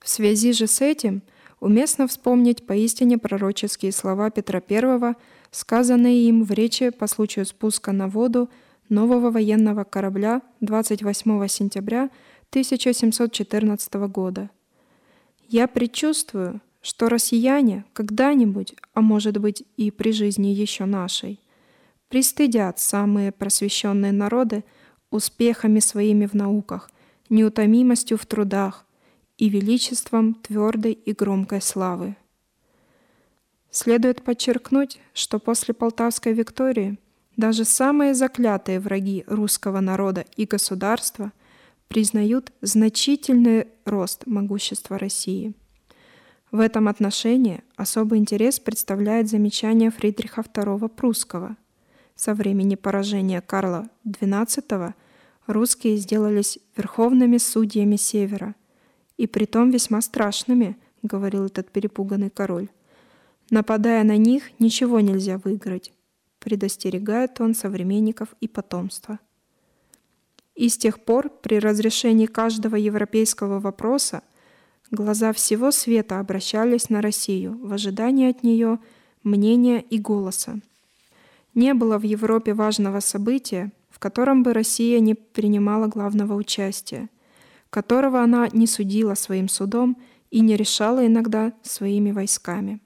[0.00, 1.22] В связи же с этим
[1.60, 5.14] уместно вспомнить поистине пророческие слова Петра I
[5.52, 8.50] сказанные им в речи по случаю спуска на воду
[8.88, 12.10] нового военного корабля 28 сентября
[12.50, 14.50] 1714 года.
[15.48, 21.38] «Я предчувствую, что россияне когда-нибудь, а может быть и при жизни еще нашей,
[22.10, 24.64] пристыдят самые просвещенные народы
[25.10, 26.90] успехами своими в науках,
[27.30, 28.84] неутомимостью в трудах
[29.38, 32.16] и величеством твердой и громкой славы.
[33.70, 36.98] Следует подчеркнуть, что после Полтавской Виктории
[37.36, 41.32] даже самые заклятые враги русского народа и государства
[41.86, 45.54] признают значительный рост могущества России.
[46.50, 51.56] В этом отношении особый интерес представляет замечание Фридриха II Прусского.
[52.22, 54.92] Со времени поражения Карла XII
[55.46, 58.54] русские сделались верховными судьями Севера,
[59.16, 62.68] и притом весьма страшными, говорил этот перепуганный король.
[63.48, 65.94] Нападая на них, ничего нельзя выиграть,
[66.40, 69.18] предостерегает он современников и потомства.
[70.54, 74.22] И с тех пор при разрешении каждого европейского вопроса
[74.90, 78.78] глаза всего света обращались на Россию в ожидании от нее
[79.22, 80.60] мнения и голоса.
[81.54, 87.08] Не было в Европе важного события, в котором бы Россия не принимала главного участия,
[87.70, 89.96] которого она не судила своим судом
[90.30, 92.80] и не решала иногда своими войсками.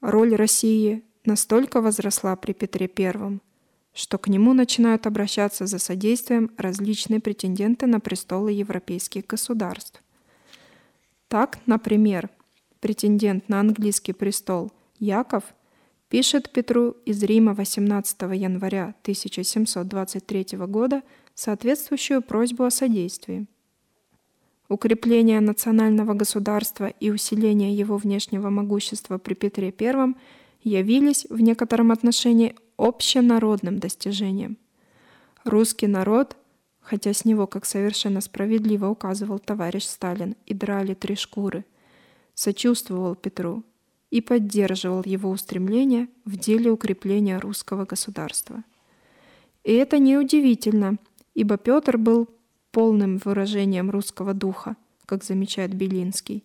[0.00, 3.38] Роль России настолько возросла при Петре I–
[3.94, 10.02] что к нему начинают обращаться за содействием различные претенденты на престолы европейских государств.
[11.28, 12.30] Так, например,
[12.80, 15.44] претендент на английский престол Яков
[16.12, 21.02] пишет Петру из Рима 18 января 1723 года
[21.34, 23.46] соответствующую просьбу о содействии.
[24.68, 30.14] Укрепление национального государства и усиление его внешнего могущества при Петре I
[30.62, 34.58] явились в некотором отношении общенародным достижением.
[35.44, 36.36] Русский народ,
[36.82, 41.64] хотя с него, как совершенно справедливо указывал товарищ Сталин, и драли три шкуры,
[42.34, 43.64] сочувствовал Петру
[44.12, 48.62] и поддерживал его устремления в деле укрепления русского государства.
[49.64, 50.98] И это неудивительно,
[51.34, 52.28] ибо Петр был
[52.72, 56.44] полным выражением русского духа, как замечает Белинский.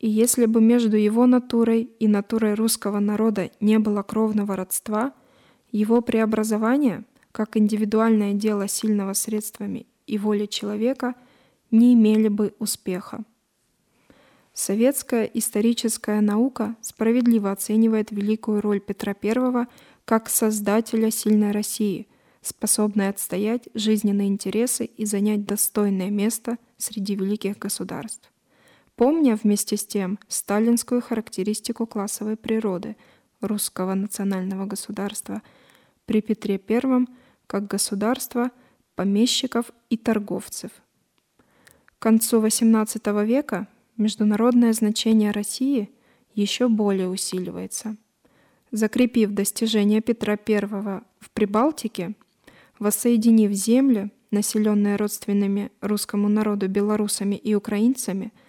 [0.00, 5.12] И если бы между его натурой и натурой русского народа не было кровного родства,
[5.70, 11.14] его преобразование, как индивидуальное дело сильного средствами и воли человека,
[11.70, 13.24] не имели бы успеха.
[14.54, 19.66] Советская историческая наука справедливо оценивает великую роль Петра I
[20.04, 22.08] как создателя сильной России,
[22.42, 28.32] способной отстоять жизненные интересы и занять достойное место среди великих государств
[28.96, 32.96] помня вместе с тем сталинскую характеристику классовой природы
[33.40, 35.42] русского национального государства
[36.06, 37.06] при Петре I
[37.46, 38.50] как государства
[38.94, 40.70] помещиков и торговцев.
[41.98, 43.66] К концу XVIII века
[43.96, 45.90] международное значение России
[46.34, 47.96] еще более усиливается.
[48.70, 52.14] Закрепив достижения Петра I в Прибалтике,
[52.78, 58.32] воссоединив земли, населенные родственными русскому народу белорусами и украинцами–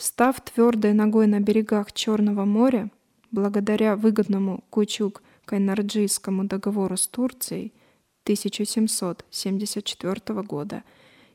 [0.00, 2.90] Став твердой ногой на берегах Черного моря,
[3.30, 7.74] благодаря выгодному Кучук-Кайнарджийскому договору с Турцией
[8.22, 10.82] 1774 года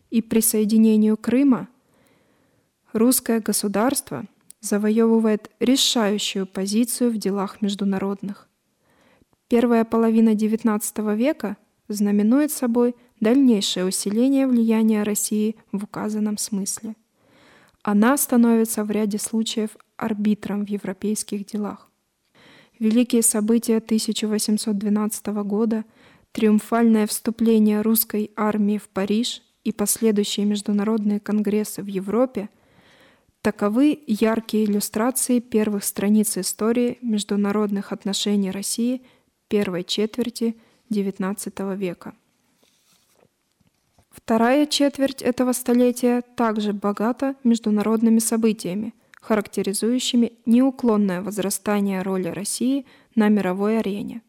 [0.10, 1.68] и присоединению Крыма,
[2.96, 4.26] русское государство
[4.62, 8.50] завоевывает решающую позицию в делах международных.
[9.48, 16.96] Первая половина XIX века знаменует собой дальнейшее усиление влияния России в указанном смысле–
[17.86, 21.91] она становится в ряде случаев арбитром в европейских делах.
[22.80, 25.86] Великие события 1812 года,
[26.32, 32.50] триумфальное вступление русской армии в Париж и последующие международные конгрессы в Европе–
[33.46, 39.04] таковы яркие иллюстрации первых страниц истории международных отношений России
[39.50, 40.58] первой четверти
[40.89, 42.16] XIX века.
[44.10, 53.78] Вторая четверть этого столетия также богата международными событиями, характеризующими неуклонное возрастание роли России на мировой
[53.78, 54.24] арене.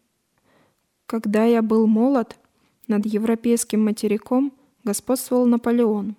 [1.07, 2.37] Когда я был молод,
[2.87, 4.53] над европейским материком
[4.85, 6.17] господствовал Наполеон.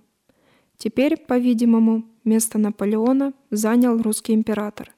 [0.78, 4.94] Теперь, по-видимому, место Наполеона занял русский император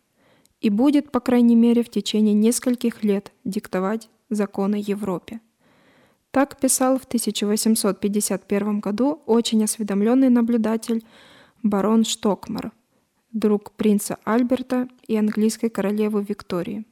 [0.60, 5.40] и будет, по крайней мере, в течение нескольких лет диктовать законы Европе.
[6.32, 11.04] Так писал в 1851 году очень осведомленный наблюдатель
[11.64, 12.72] барон Штокмар,
[13.32, 16.86] друг принца Альберта и английской королевы Виктории.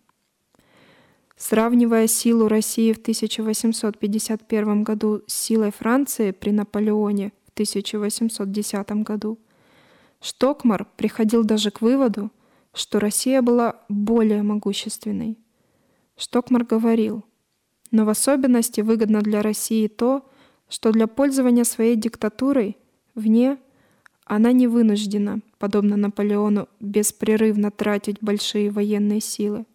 [1.36, 9.38] Сравнивая силу России в 1851 году с силой Франции при Наполеоне в 1810 году,
[10.28, 12.32] Штокмар приходил даже к выводу,
[12.74, 15.38] что Россия была более могущественной.
[16.18, 17.24] Штокмар говорил,
[17.92, 20.30] но в особенности выгодно для России то,
[20.68, 22.76] что для пользования своей диктатурой
[23.16, 23.58] вне
[24.26, 29.66] она не вынуждена, подобно Наполеону, беспрерывно тратить большие военные силы,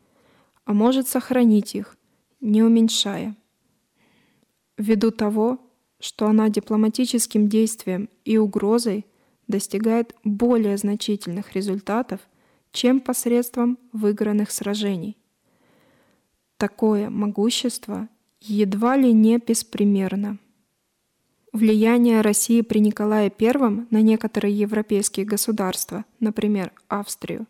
[0.67, 1.97] а может сохранить их,
[2.43, 3.35] не уменьшая.
[4.77, 5.61] Ввиду того,
[5.99, 9.07] что она дипломатическим действием и угрозой
[9.49, 12.21] достигает более значительных результатов,
[12.73, 15.17] чем посредством выигранных сражений.
[16.57, 18.09] Такое могущество
[18.41, 20.39] едва ли не беспримерно.
[21.53, 27.47] Влияние России при Николае I на некоторые европейские государства, например, Австрию,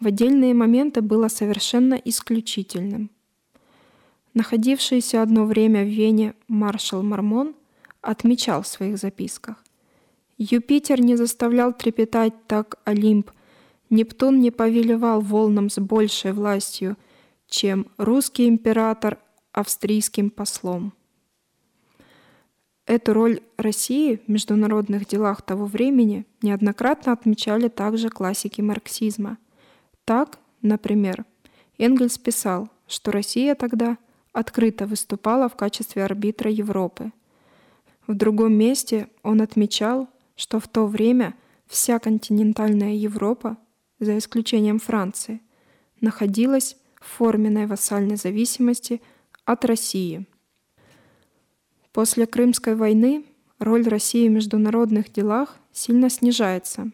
[0.00, 3.10] в отдельные моменты было совершенно исключительным.
[4.32, 7.54] Находившийся одно время в Вене маршал Мармон
[8.00, 9.65] отмечал в своих записках.
[10.38, 13.30] Юпитер не заставлял трепетать так Олимп,
[13.88, 16.96] Нептун не повелевал волнам с большей властью,
[17.46, 19.18] чем русский император
[19.52, 20.92] австрийским послом.
[22.84, 29.38] Эту роль России в международных делах того времени неоднократно отмечали также классики марксизма.
[30.04, 31.24] Так, например,
[31.78, 33.98] Энгельс писал, что Россия тогда
[34.32, 37.12] открыто выступала в качестве арбитра Европы.
[38.06, 41.34] В другом месте он отмечал, что в то время
[41.66, 43.56] вся континентальная Европа,
[43.98, 45.40] за исключением Франции,
[46.00, 49.02] находилась в форменной вассальной зависимости
[49.44, 50.26] от России–
[51.96, 53.24] После Крымской войны
[53.58, 56.90] роль России в международных делах сильно снижается.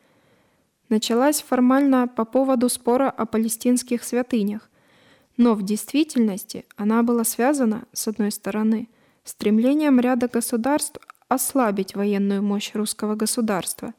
[0.88, 4.70] началась формально по поводу спора о палестинских святынях,
[5.36, 8.88] но в действительности она была связана, с одной стороны,
[9.24, 13.94] стремлением ряда государств ослабить военную мощь русского государства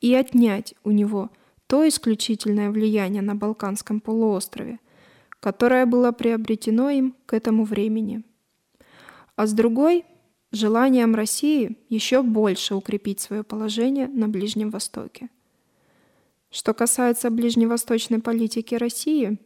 [0.00, 1.30] и отнять у него
[1.66, 4.78] то исключительное влияние на Балканском полуострове–
[5.40, 8.22] которое было приобретено им к этому времени.
[9.36, 10.04] А с другой–
[10.52, 15.30] желанием России еще больше укрепить свое положение на Ближнем Востоке.
[16.50, 19.38] Что касается ближневосточной политики России,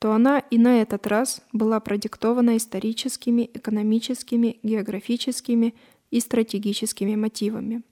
[0.00, 5.74] то она и на этот раз была продиктована историческими, экономическими, географическими
[6.10, 7.82] и стратегическими мотивами.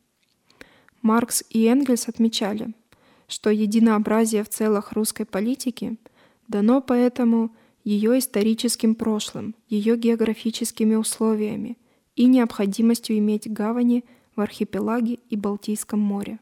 [1.02, 2.74] Маркс и Энгельс отмечали,
[3.28, 5.96] что единообразие в целых русской политики–
[6.48, 7.54] дано поэтому
[7.84, 11.78] ее историческим прошлым, ее географическими условиями
[12.16, 14.04] и необходимостью иметь гавани
[14.34, 16.40] в архипелаге и Балтийском море.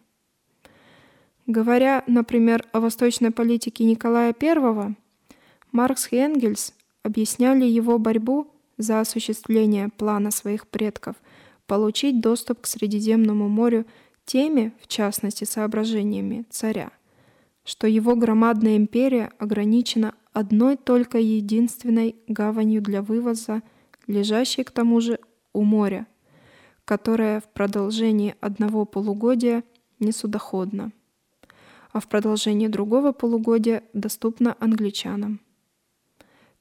[1.46, 4.96] Говоря, например, о восточной политике Николая I,
[5.76, 8.48] Маркс и Энгельс объясняли его борьбу
[8.78, 11.16] за осуществление плана своих предков
[11.66, 13.84] получить доступ к Средиземному морю
[14.24, 16.90] теми, в частности, соображениями царя–
[17.66, 23.60] что его громадная империя ограничена одной только единственной гаванью для вывоза,
[24.06, 25.18] лежащей к тому же
[25.52, 26.06] у моря,
[26.84, 29.64] которая в продолжении одного полугодия
[29.98, 30.92] несудоходна,
[31.92, 35.40] а в продолжении другого полугодия доступна англичанам.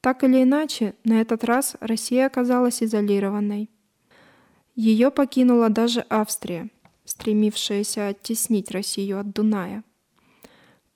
[0.06, 3.72] Так или иначе, на этот раз Россия оказалась изолированной.
[4.76, 6.70] Ее покинула даже Австрия,
[7.06, 9.84] стремившаяся оттеснить Россию от Дуная–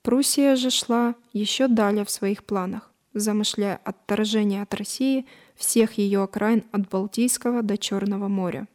[0.02, 5.26] Пруссия же шла еще далее в своих планах, замышляя отторжение от России
[5.56, 8.66] всех ее окраин от Балтийского до Черного моря.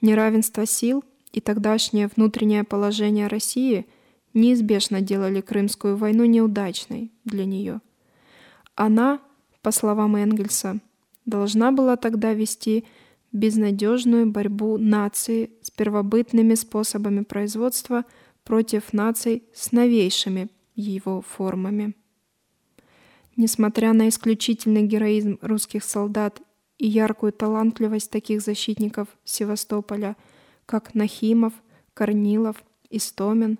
[0.00, 3.86] Неравенство сил и тогдашнее внутреннее положение России
[4.32, 7.80] неизбежно делали Крымскую войну неудачной для нее.
[8.76, 9.20] Она,
[9.62, 10.80] по словам Энгельса,
[11.26, 12.84] должна была тогда вести
[13.32, 18.04] безнадежную борьбу нации с первобытными способами производства–
[18.44, 21.94] против наций с новейшими его формами.
[23.36, 26.40] Несмотря на исключительный героизм русских солдат
[26.78, 30.16] и яркую талантливость таких защитников Севастополя,
[30.66, 31.52] как Нахимов,
[31.94, 32.56] Корнилов,
[32.90, 33.58] Истомин,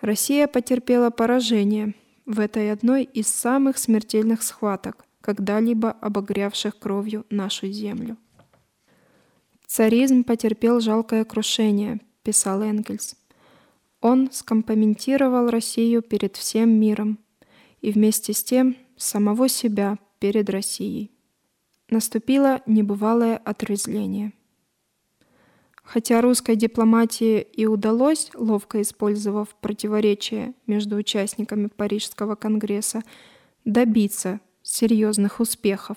[0.00, 1.94] Россия потерпела поражение
[2.26, 8.16] в этой одной из самых смертельных схваток, когда-либо обогрявших кровью нашу землю.
[9.66, 13.16] «Царизм потерпел жалкое крушение»,– писал Энгельс.
[14.00, 17.18] Он скомпоментировал Россию перед всем миром
[17.80, 21.10] и вместе с тем самого себя перед Россией.
[21.90, 24.32] Наступило небывалое отрезвление.
[25.82, 33.02] Хотя русской дипломатии и удалось, ловко использовав противоречия между участниками Парижского конгресса,
[33.64, 35.96] добиться серьезных успехов,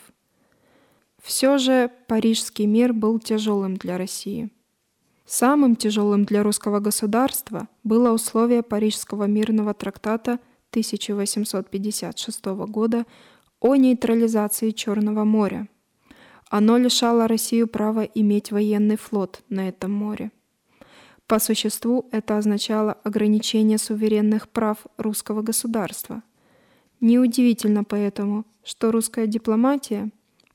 [1.21, 4.49] все же Парижский мир был тяжелым для России.
[5.25, 10.39] Самым тяжелым для русского государства было условие Парижского мирного трактата
[10.71, 13.05] 1856 года
[13.59, 15.67] о нейтрализации Черного моря–
[16.49, 20.31] оно лишало Россию права иметь военный флот на этом море.
[21.27, 26.23] По существу это означало ограничение суверенных прав русского государства.
[27.01, 30.11] Неудивительно поэтому, что русская дипломатия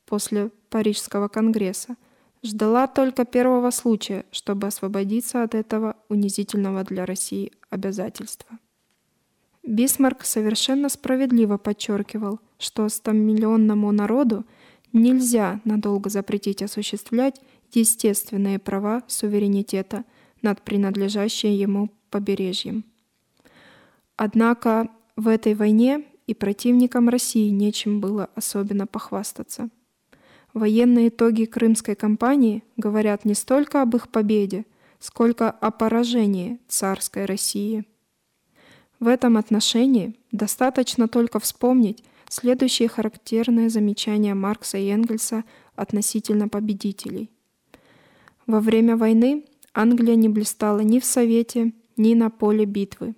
[0.07, 1.97] после Парижского конгресса
[2.43, 8.59] ждала только первого случая, чтобы освободиться от этого унизительного для России обязательства.
[9.63, 14.45] Бисмарк совершенно справедливо подчеркивал, что 100-миллионному народу–
[14.95, 17.41] Нельзя надолго запретить осуществлять
[17.73, 20.05] естественные права суверенитета
[20.41, 22.85] над принадлежащим ему побережьем.
[24.15, 29.69] Однако в этой войне и противникам России нечем было особенно похвастаться.
[30.53, 34.65] Военные итоги Крымской кампании говорят не столько об их победе,
[35.01, 37.85] сколько о поражении царской России.
[39.01, 42.05] В этом отношении достаточно только вспомнить
[42.37, 45.45] Следующие характерные замечания Маркса и Энгельса
[45.77, 47.31] относительно победителей.
[48.49, 53.15] Во время войны Англия не блистала ни в Совете, ни на поле битвы.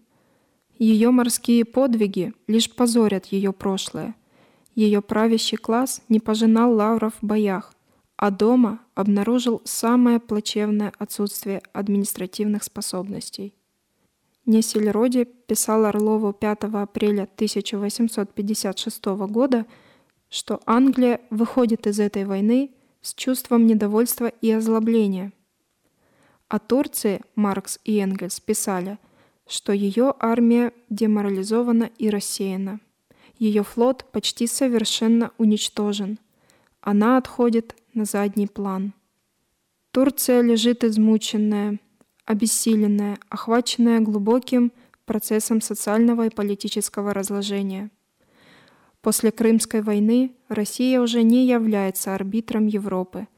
[0.78, 4.14] Ее морские подвиги лишь позорят ее прошлое.
[4.74, 7.72] Ее правящий класс не пожинал лавров в боях,
[8.16, 13.54] а дома обнаружил самое плачевное отсутствие административных способностей.
[14.44, 19.66] Несельроди писал Орлову 5 апреля 1856 года,
[20.28, 22.70] что Англия выходит из этой войны
[23.00, 25.32] с чувством недовольства и озлобления.
[26.48, 28.98] О Турции Маркс и Энгельс писали,
[29.46, 32.80] что ее армия деморализована и рассеяна.
[33.38, 36.18] Ее флот почти совершенно уничтожен.
[36.80, 38.92] Она отходит на задний план.
[39.92, 41.78] Турция лежит измученная,
[42.24, 44.72] обессиленная, охваченная глубоким
[45.04, 47.90] процессом социального и политического разложения.
[49.00, 53.28] После Крымской войны Россия уже не является арбитром Европы,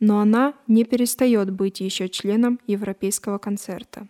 [0.00, 4.08] но она не перестает быть еще членом Европейского концерта.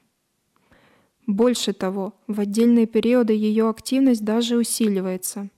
[1.32, 5.48] Больше того, в отдельные периоды ее активность даже усиливается.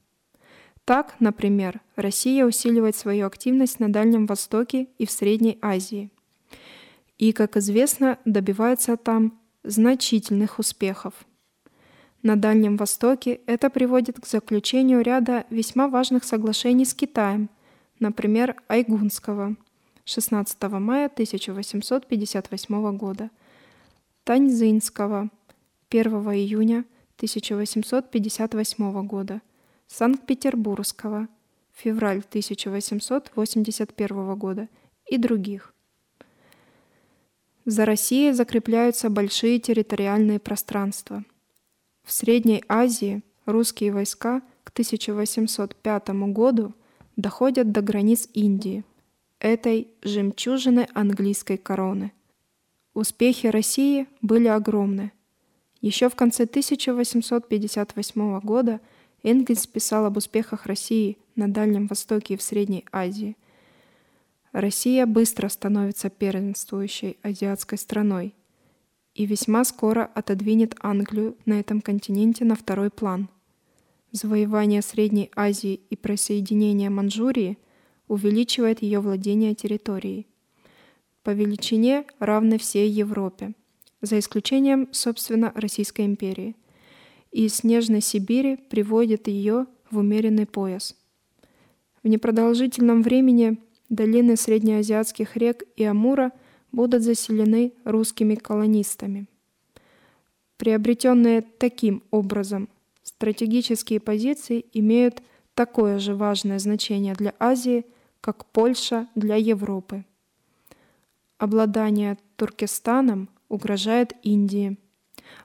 [0.84, 6.10] Так, например, Россия усиливает свою активность на Дальнем Востоке и в Средней Азии
[7.18, 11.12] и, как известно, добивается там значительных успехов.
[12.22, 17.50] На Дальнем Востоке это приводит к заключению ряда весьма важных соглашений с Китаем,
[17.98, 19.56] например, Айгунского
[20.04, 23.30] 16 мая 1858 года,
[24.22, 25.30] Таньзинского
[25.94, 26.84] 1 июня
[27.18, 29.40] 1858 года,
[29.86, 31.28] Санкт-Петербургского
[31.72, 34.68] февраль 1881 года
[35.06, 35.72] и других.
[37.64, 41.24] За Россией закрепляются большие территориальные пространства.
[42.02, 46.74] В Средней Азии русские войска к 1805 году
[47.14, 48.82] доходят до границ Индии,
[49.38, 52.10] этой жемчужины английской короны.
[52.94, 55.12] Успехи России были огромны.
[55.84, 58.80] Еще в конце 1858 года
[59.22, 63.36] Энгельс писал об успехах России на Дальнем Востоке и в Средней Азии–
[64.54, 68.36] Россия быстро становится первенствующей азиатской страной
[69.12, 73.28] и весьма скоро отодвинет Англию на этом континенте на второй план.
[74.12, 77.58] Завоевание Средней Азии и присоединение Манчжурии
[78.06, 80.28] увеличивает ее владение территорией.
[81.24, 83.54] По величине равны всей Европе,
[84.04, 86.54] за исключением, собственно, Российской империи.
[87.32, 90.96] И из Снежной Сибири приводит ее в умеренный пояс.
[92.02, 93.58] В непродолжительном времени
[93.88, 96.32] долины среднеазиатских рек и Амура
[96.70, 99.26] будут заселены русскими колонистами.
[100.56, 102.68] Приобретенные таким образом
[103.02, 105.22] стратегические позиции имеют
[105.54, 107.86] такое же важное значение для Азии,
[108.20, 110.04] как Польша для Европы.
[111.38, 114.76] Обладание Туркестаном угрожает Индии.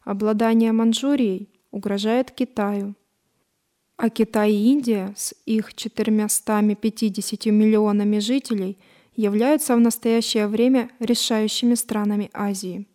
[0.03, 2.95] Обладание Манчжурией угрожает Китаю.
[3.97, 8.77] А Китай и Индия с их 450 миллионами жителей
[9.15, 12.87] являются в настоящее время решающими странами Азии.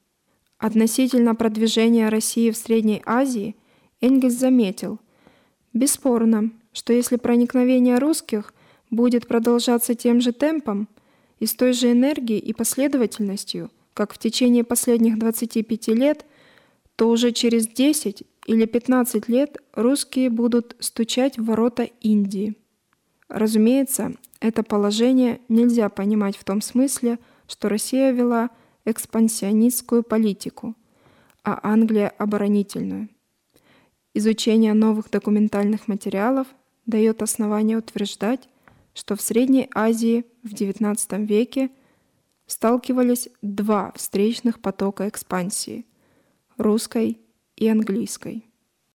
[0.59, 3.55] Относительно продвижения России в Средней Азии
[4.01, 4.98] Энгельс заметил,
[5.74, 8.55] бесспорно, что если проникновение русских
[8.90, 10.89] будет продолжаться тем же темпом
[11.39, 16.26] и с той же энергией и последовательностью, как в течение последних 25 лет,
[16.96, 22.56] то уже через 10 или 15 лет русские будут стучать в ворота Индии.
[23.28, 27.18] Разумеется, это положение нельзя понимать в том смысле,
[27.48, 28.50] что Россия вела
[28.84, 30.74] экспансионистскую политику,
[31.42, 33.08] а Англия– оборонительную.
[34.12, 36.46] Изучение новых документальных материалов
[36.86, 38.48] дает основание утверждать,
[38.92, 41.70] что в Средней Азии в XIX веке
[42.46, 45.86] сталкивались два встречных потока экспансии–
[46.56, 47.20] русской
[47.56, 48.44] и английской.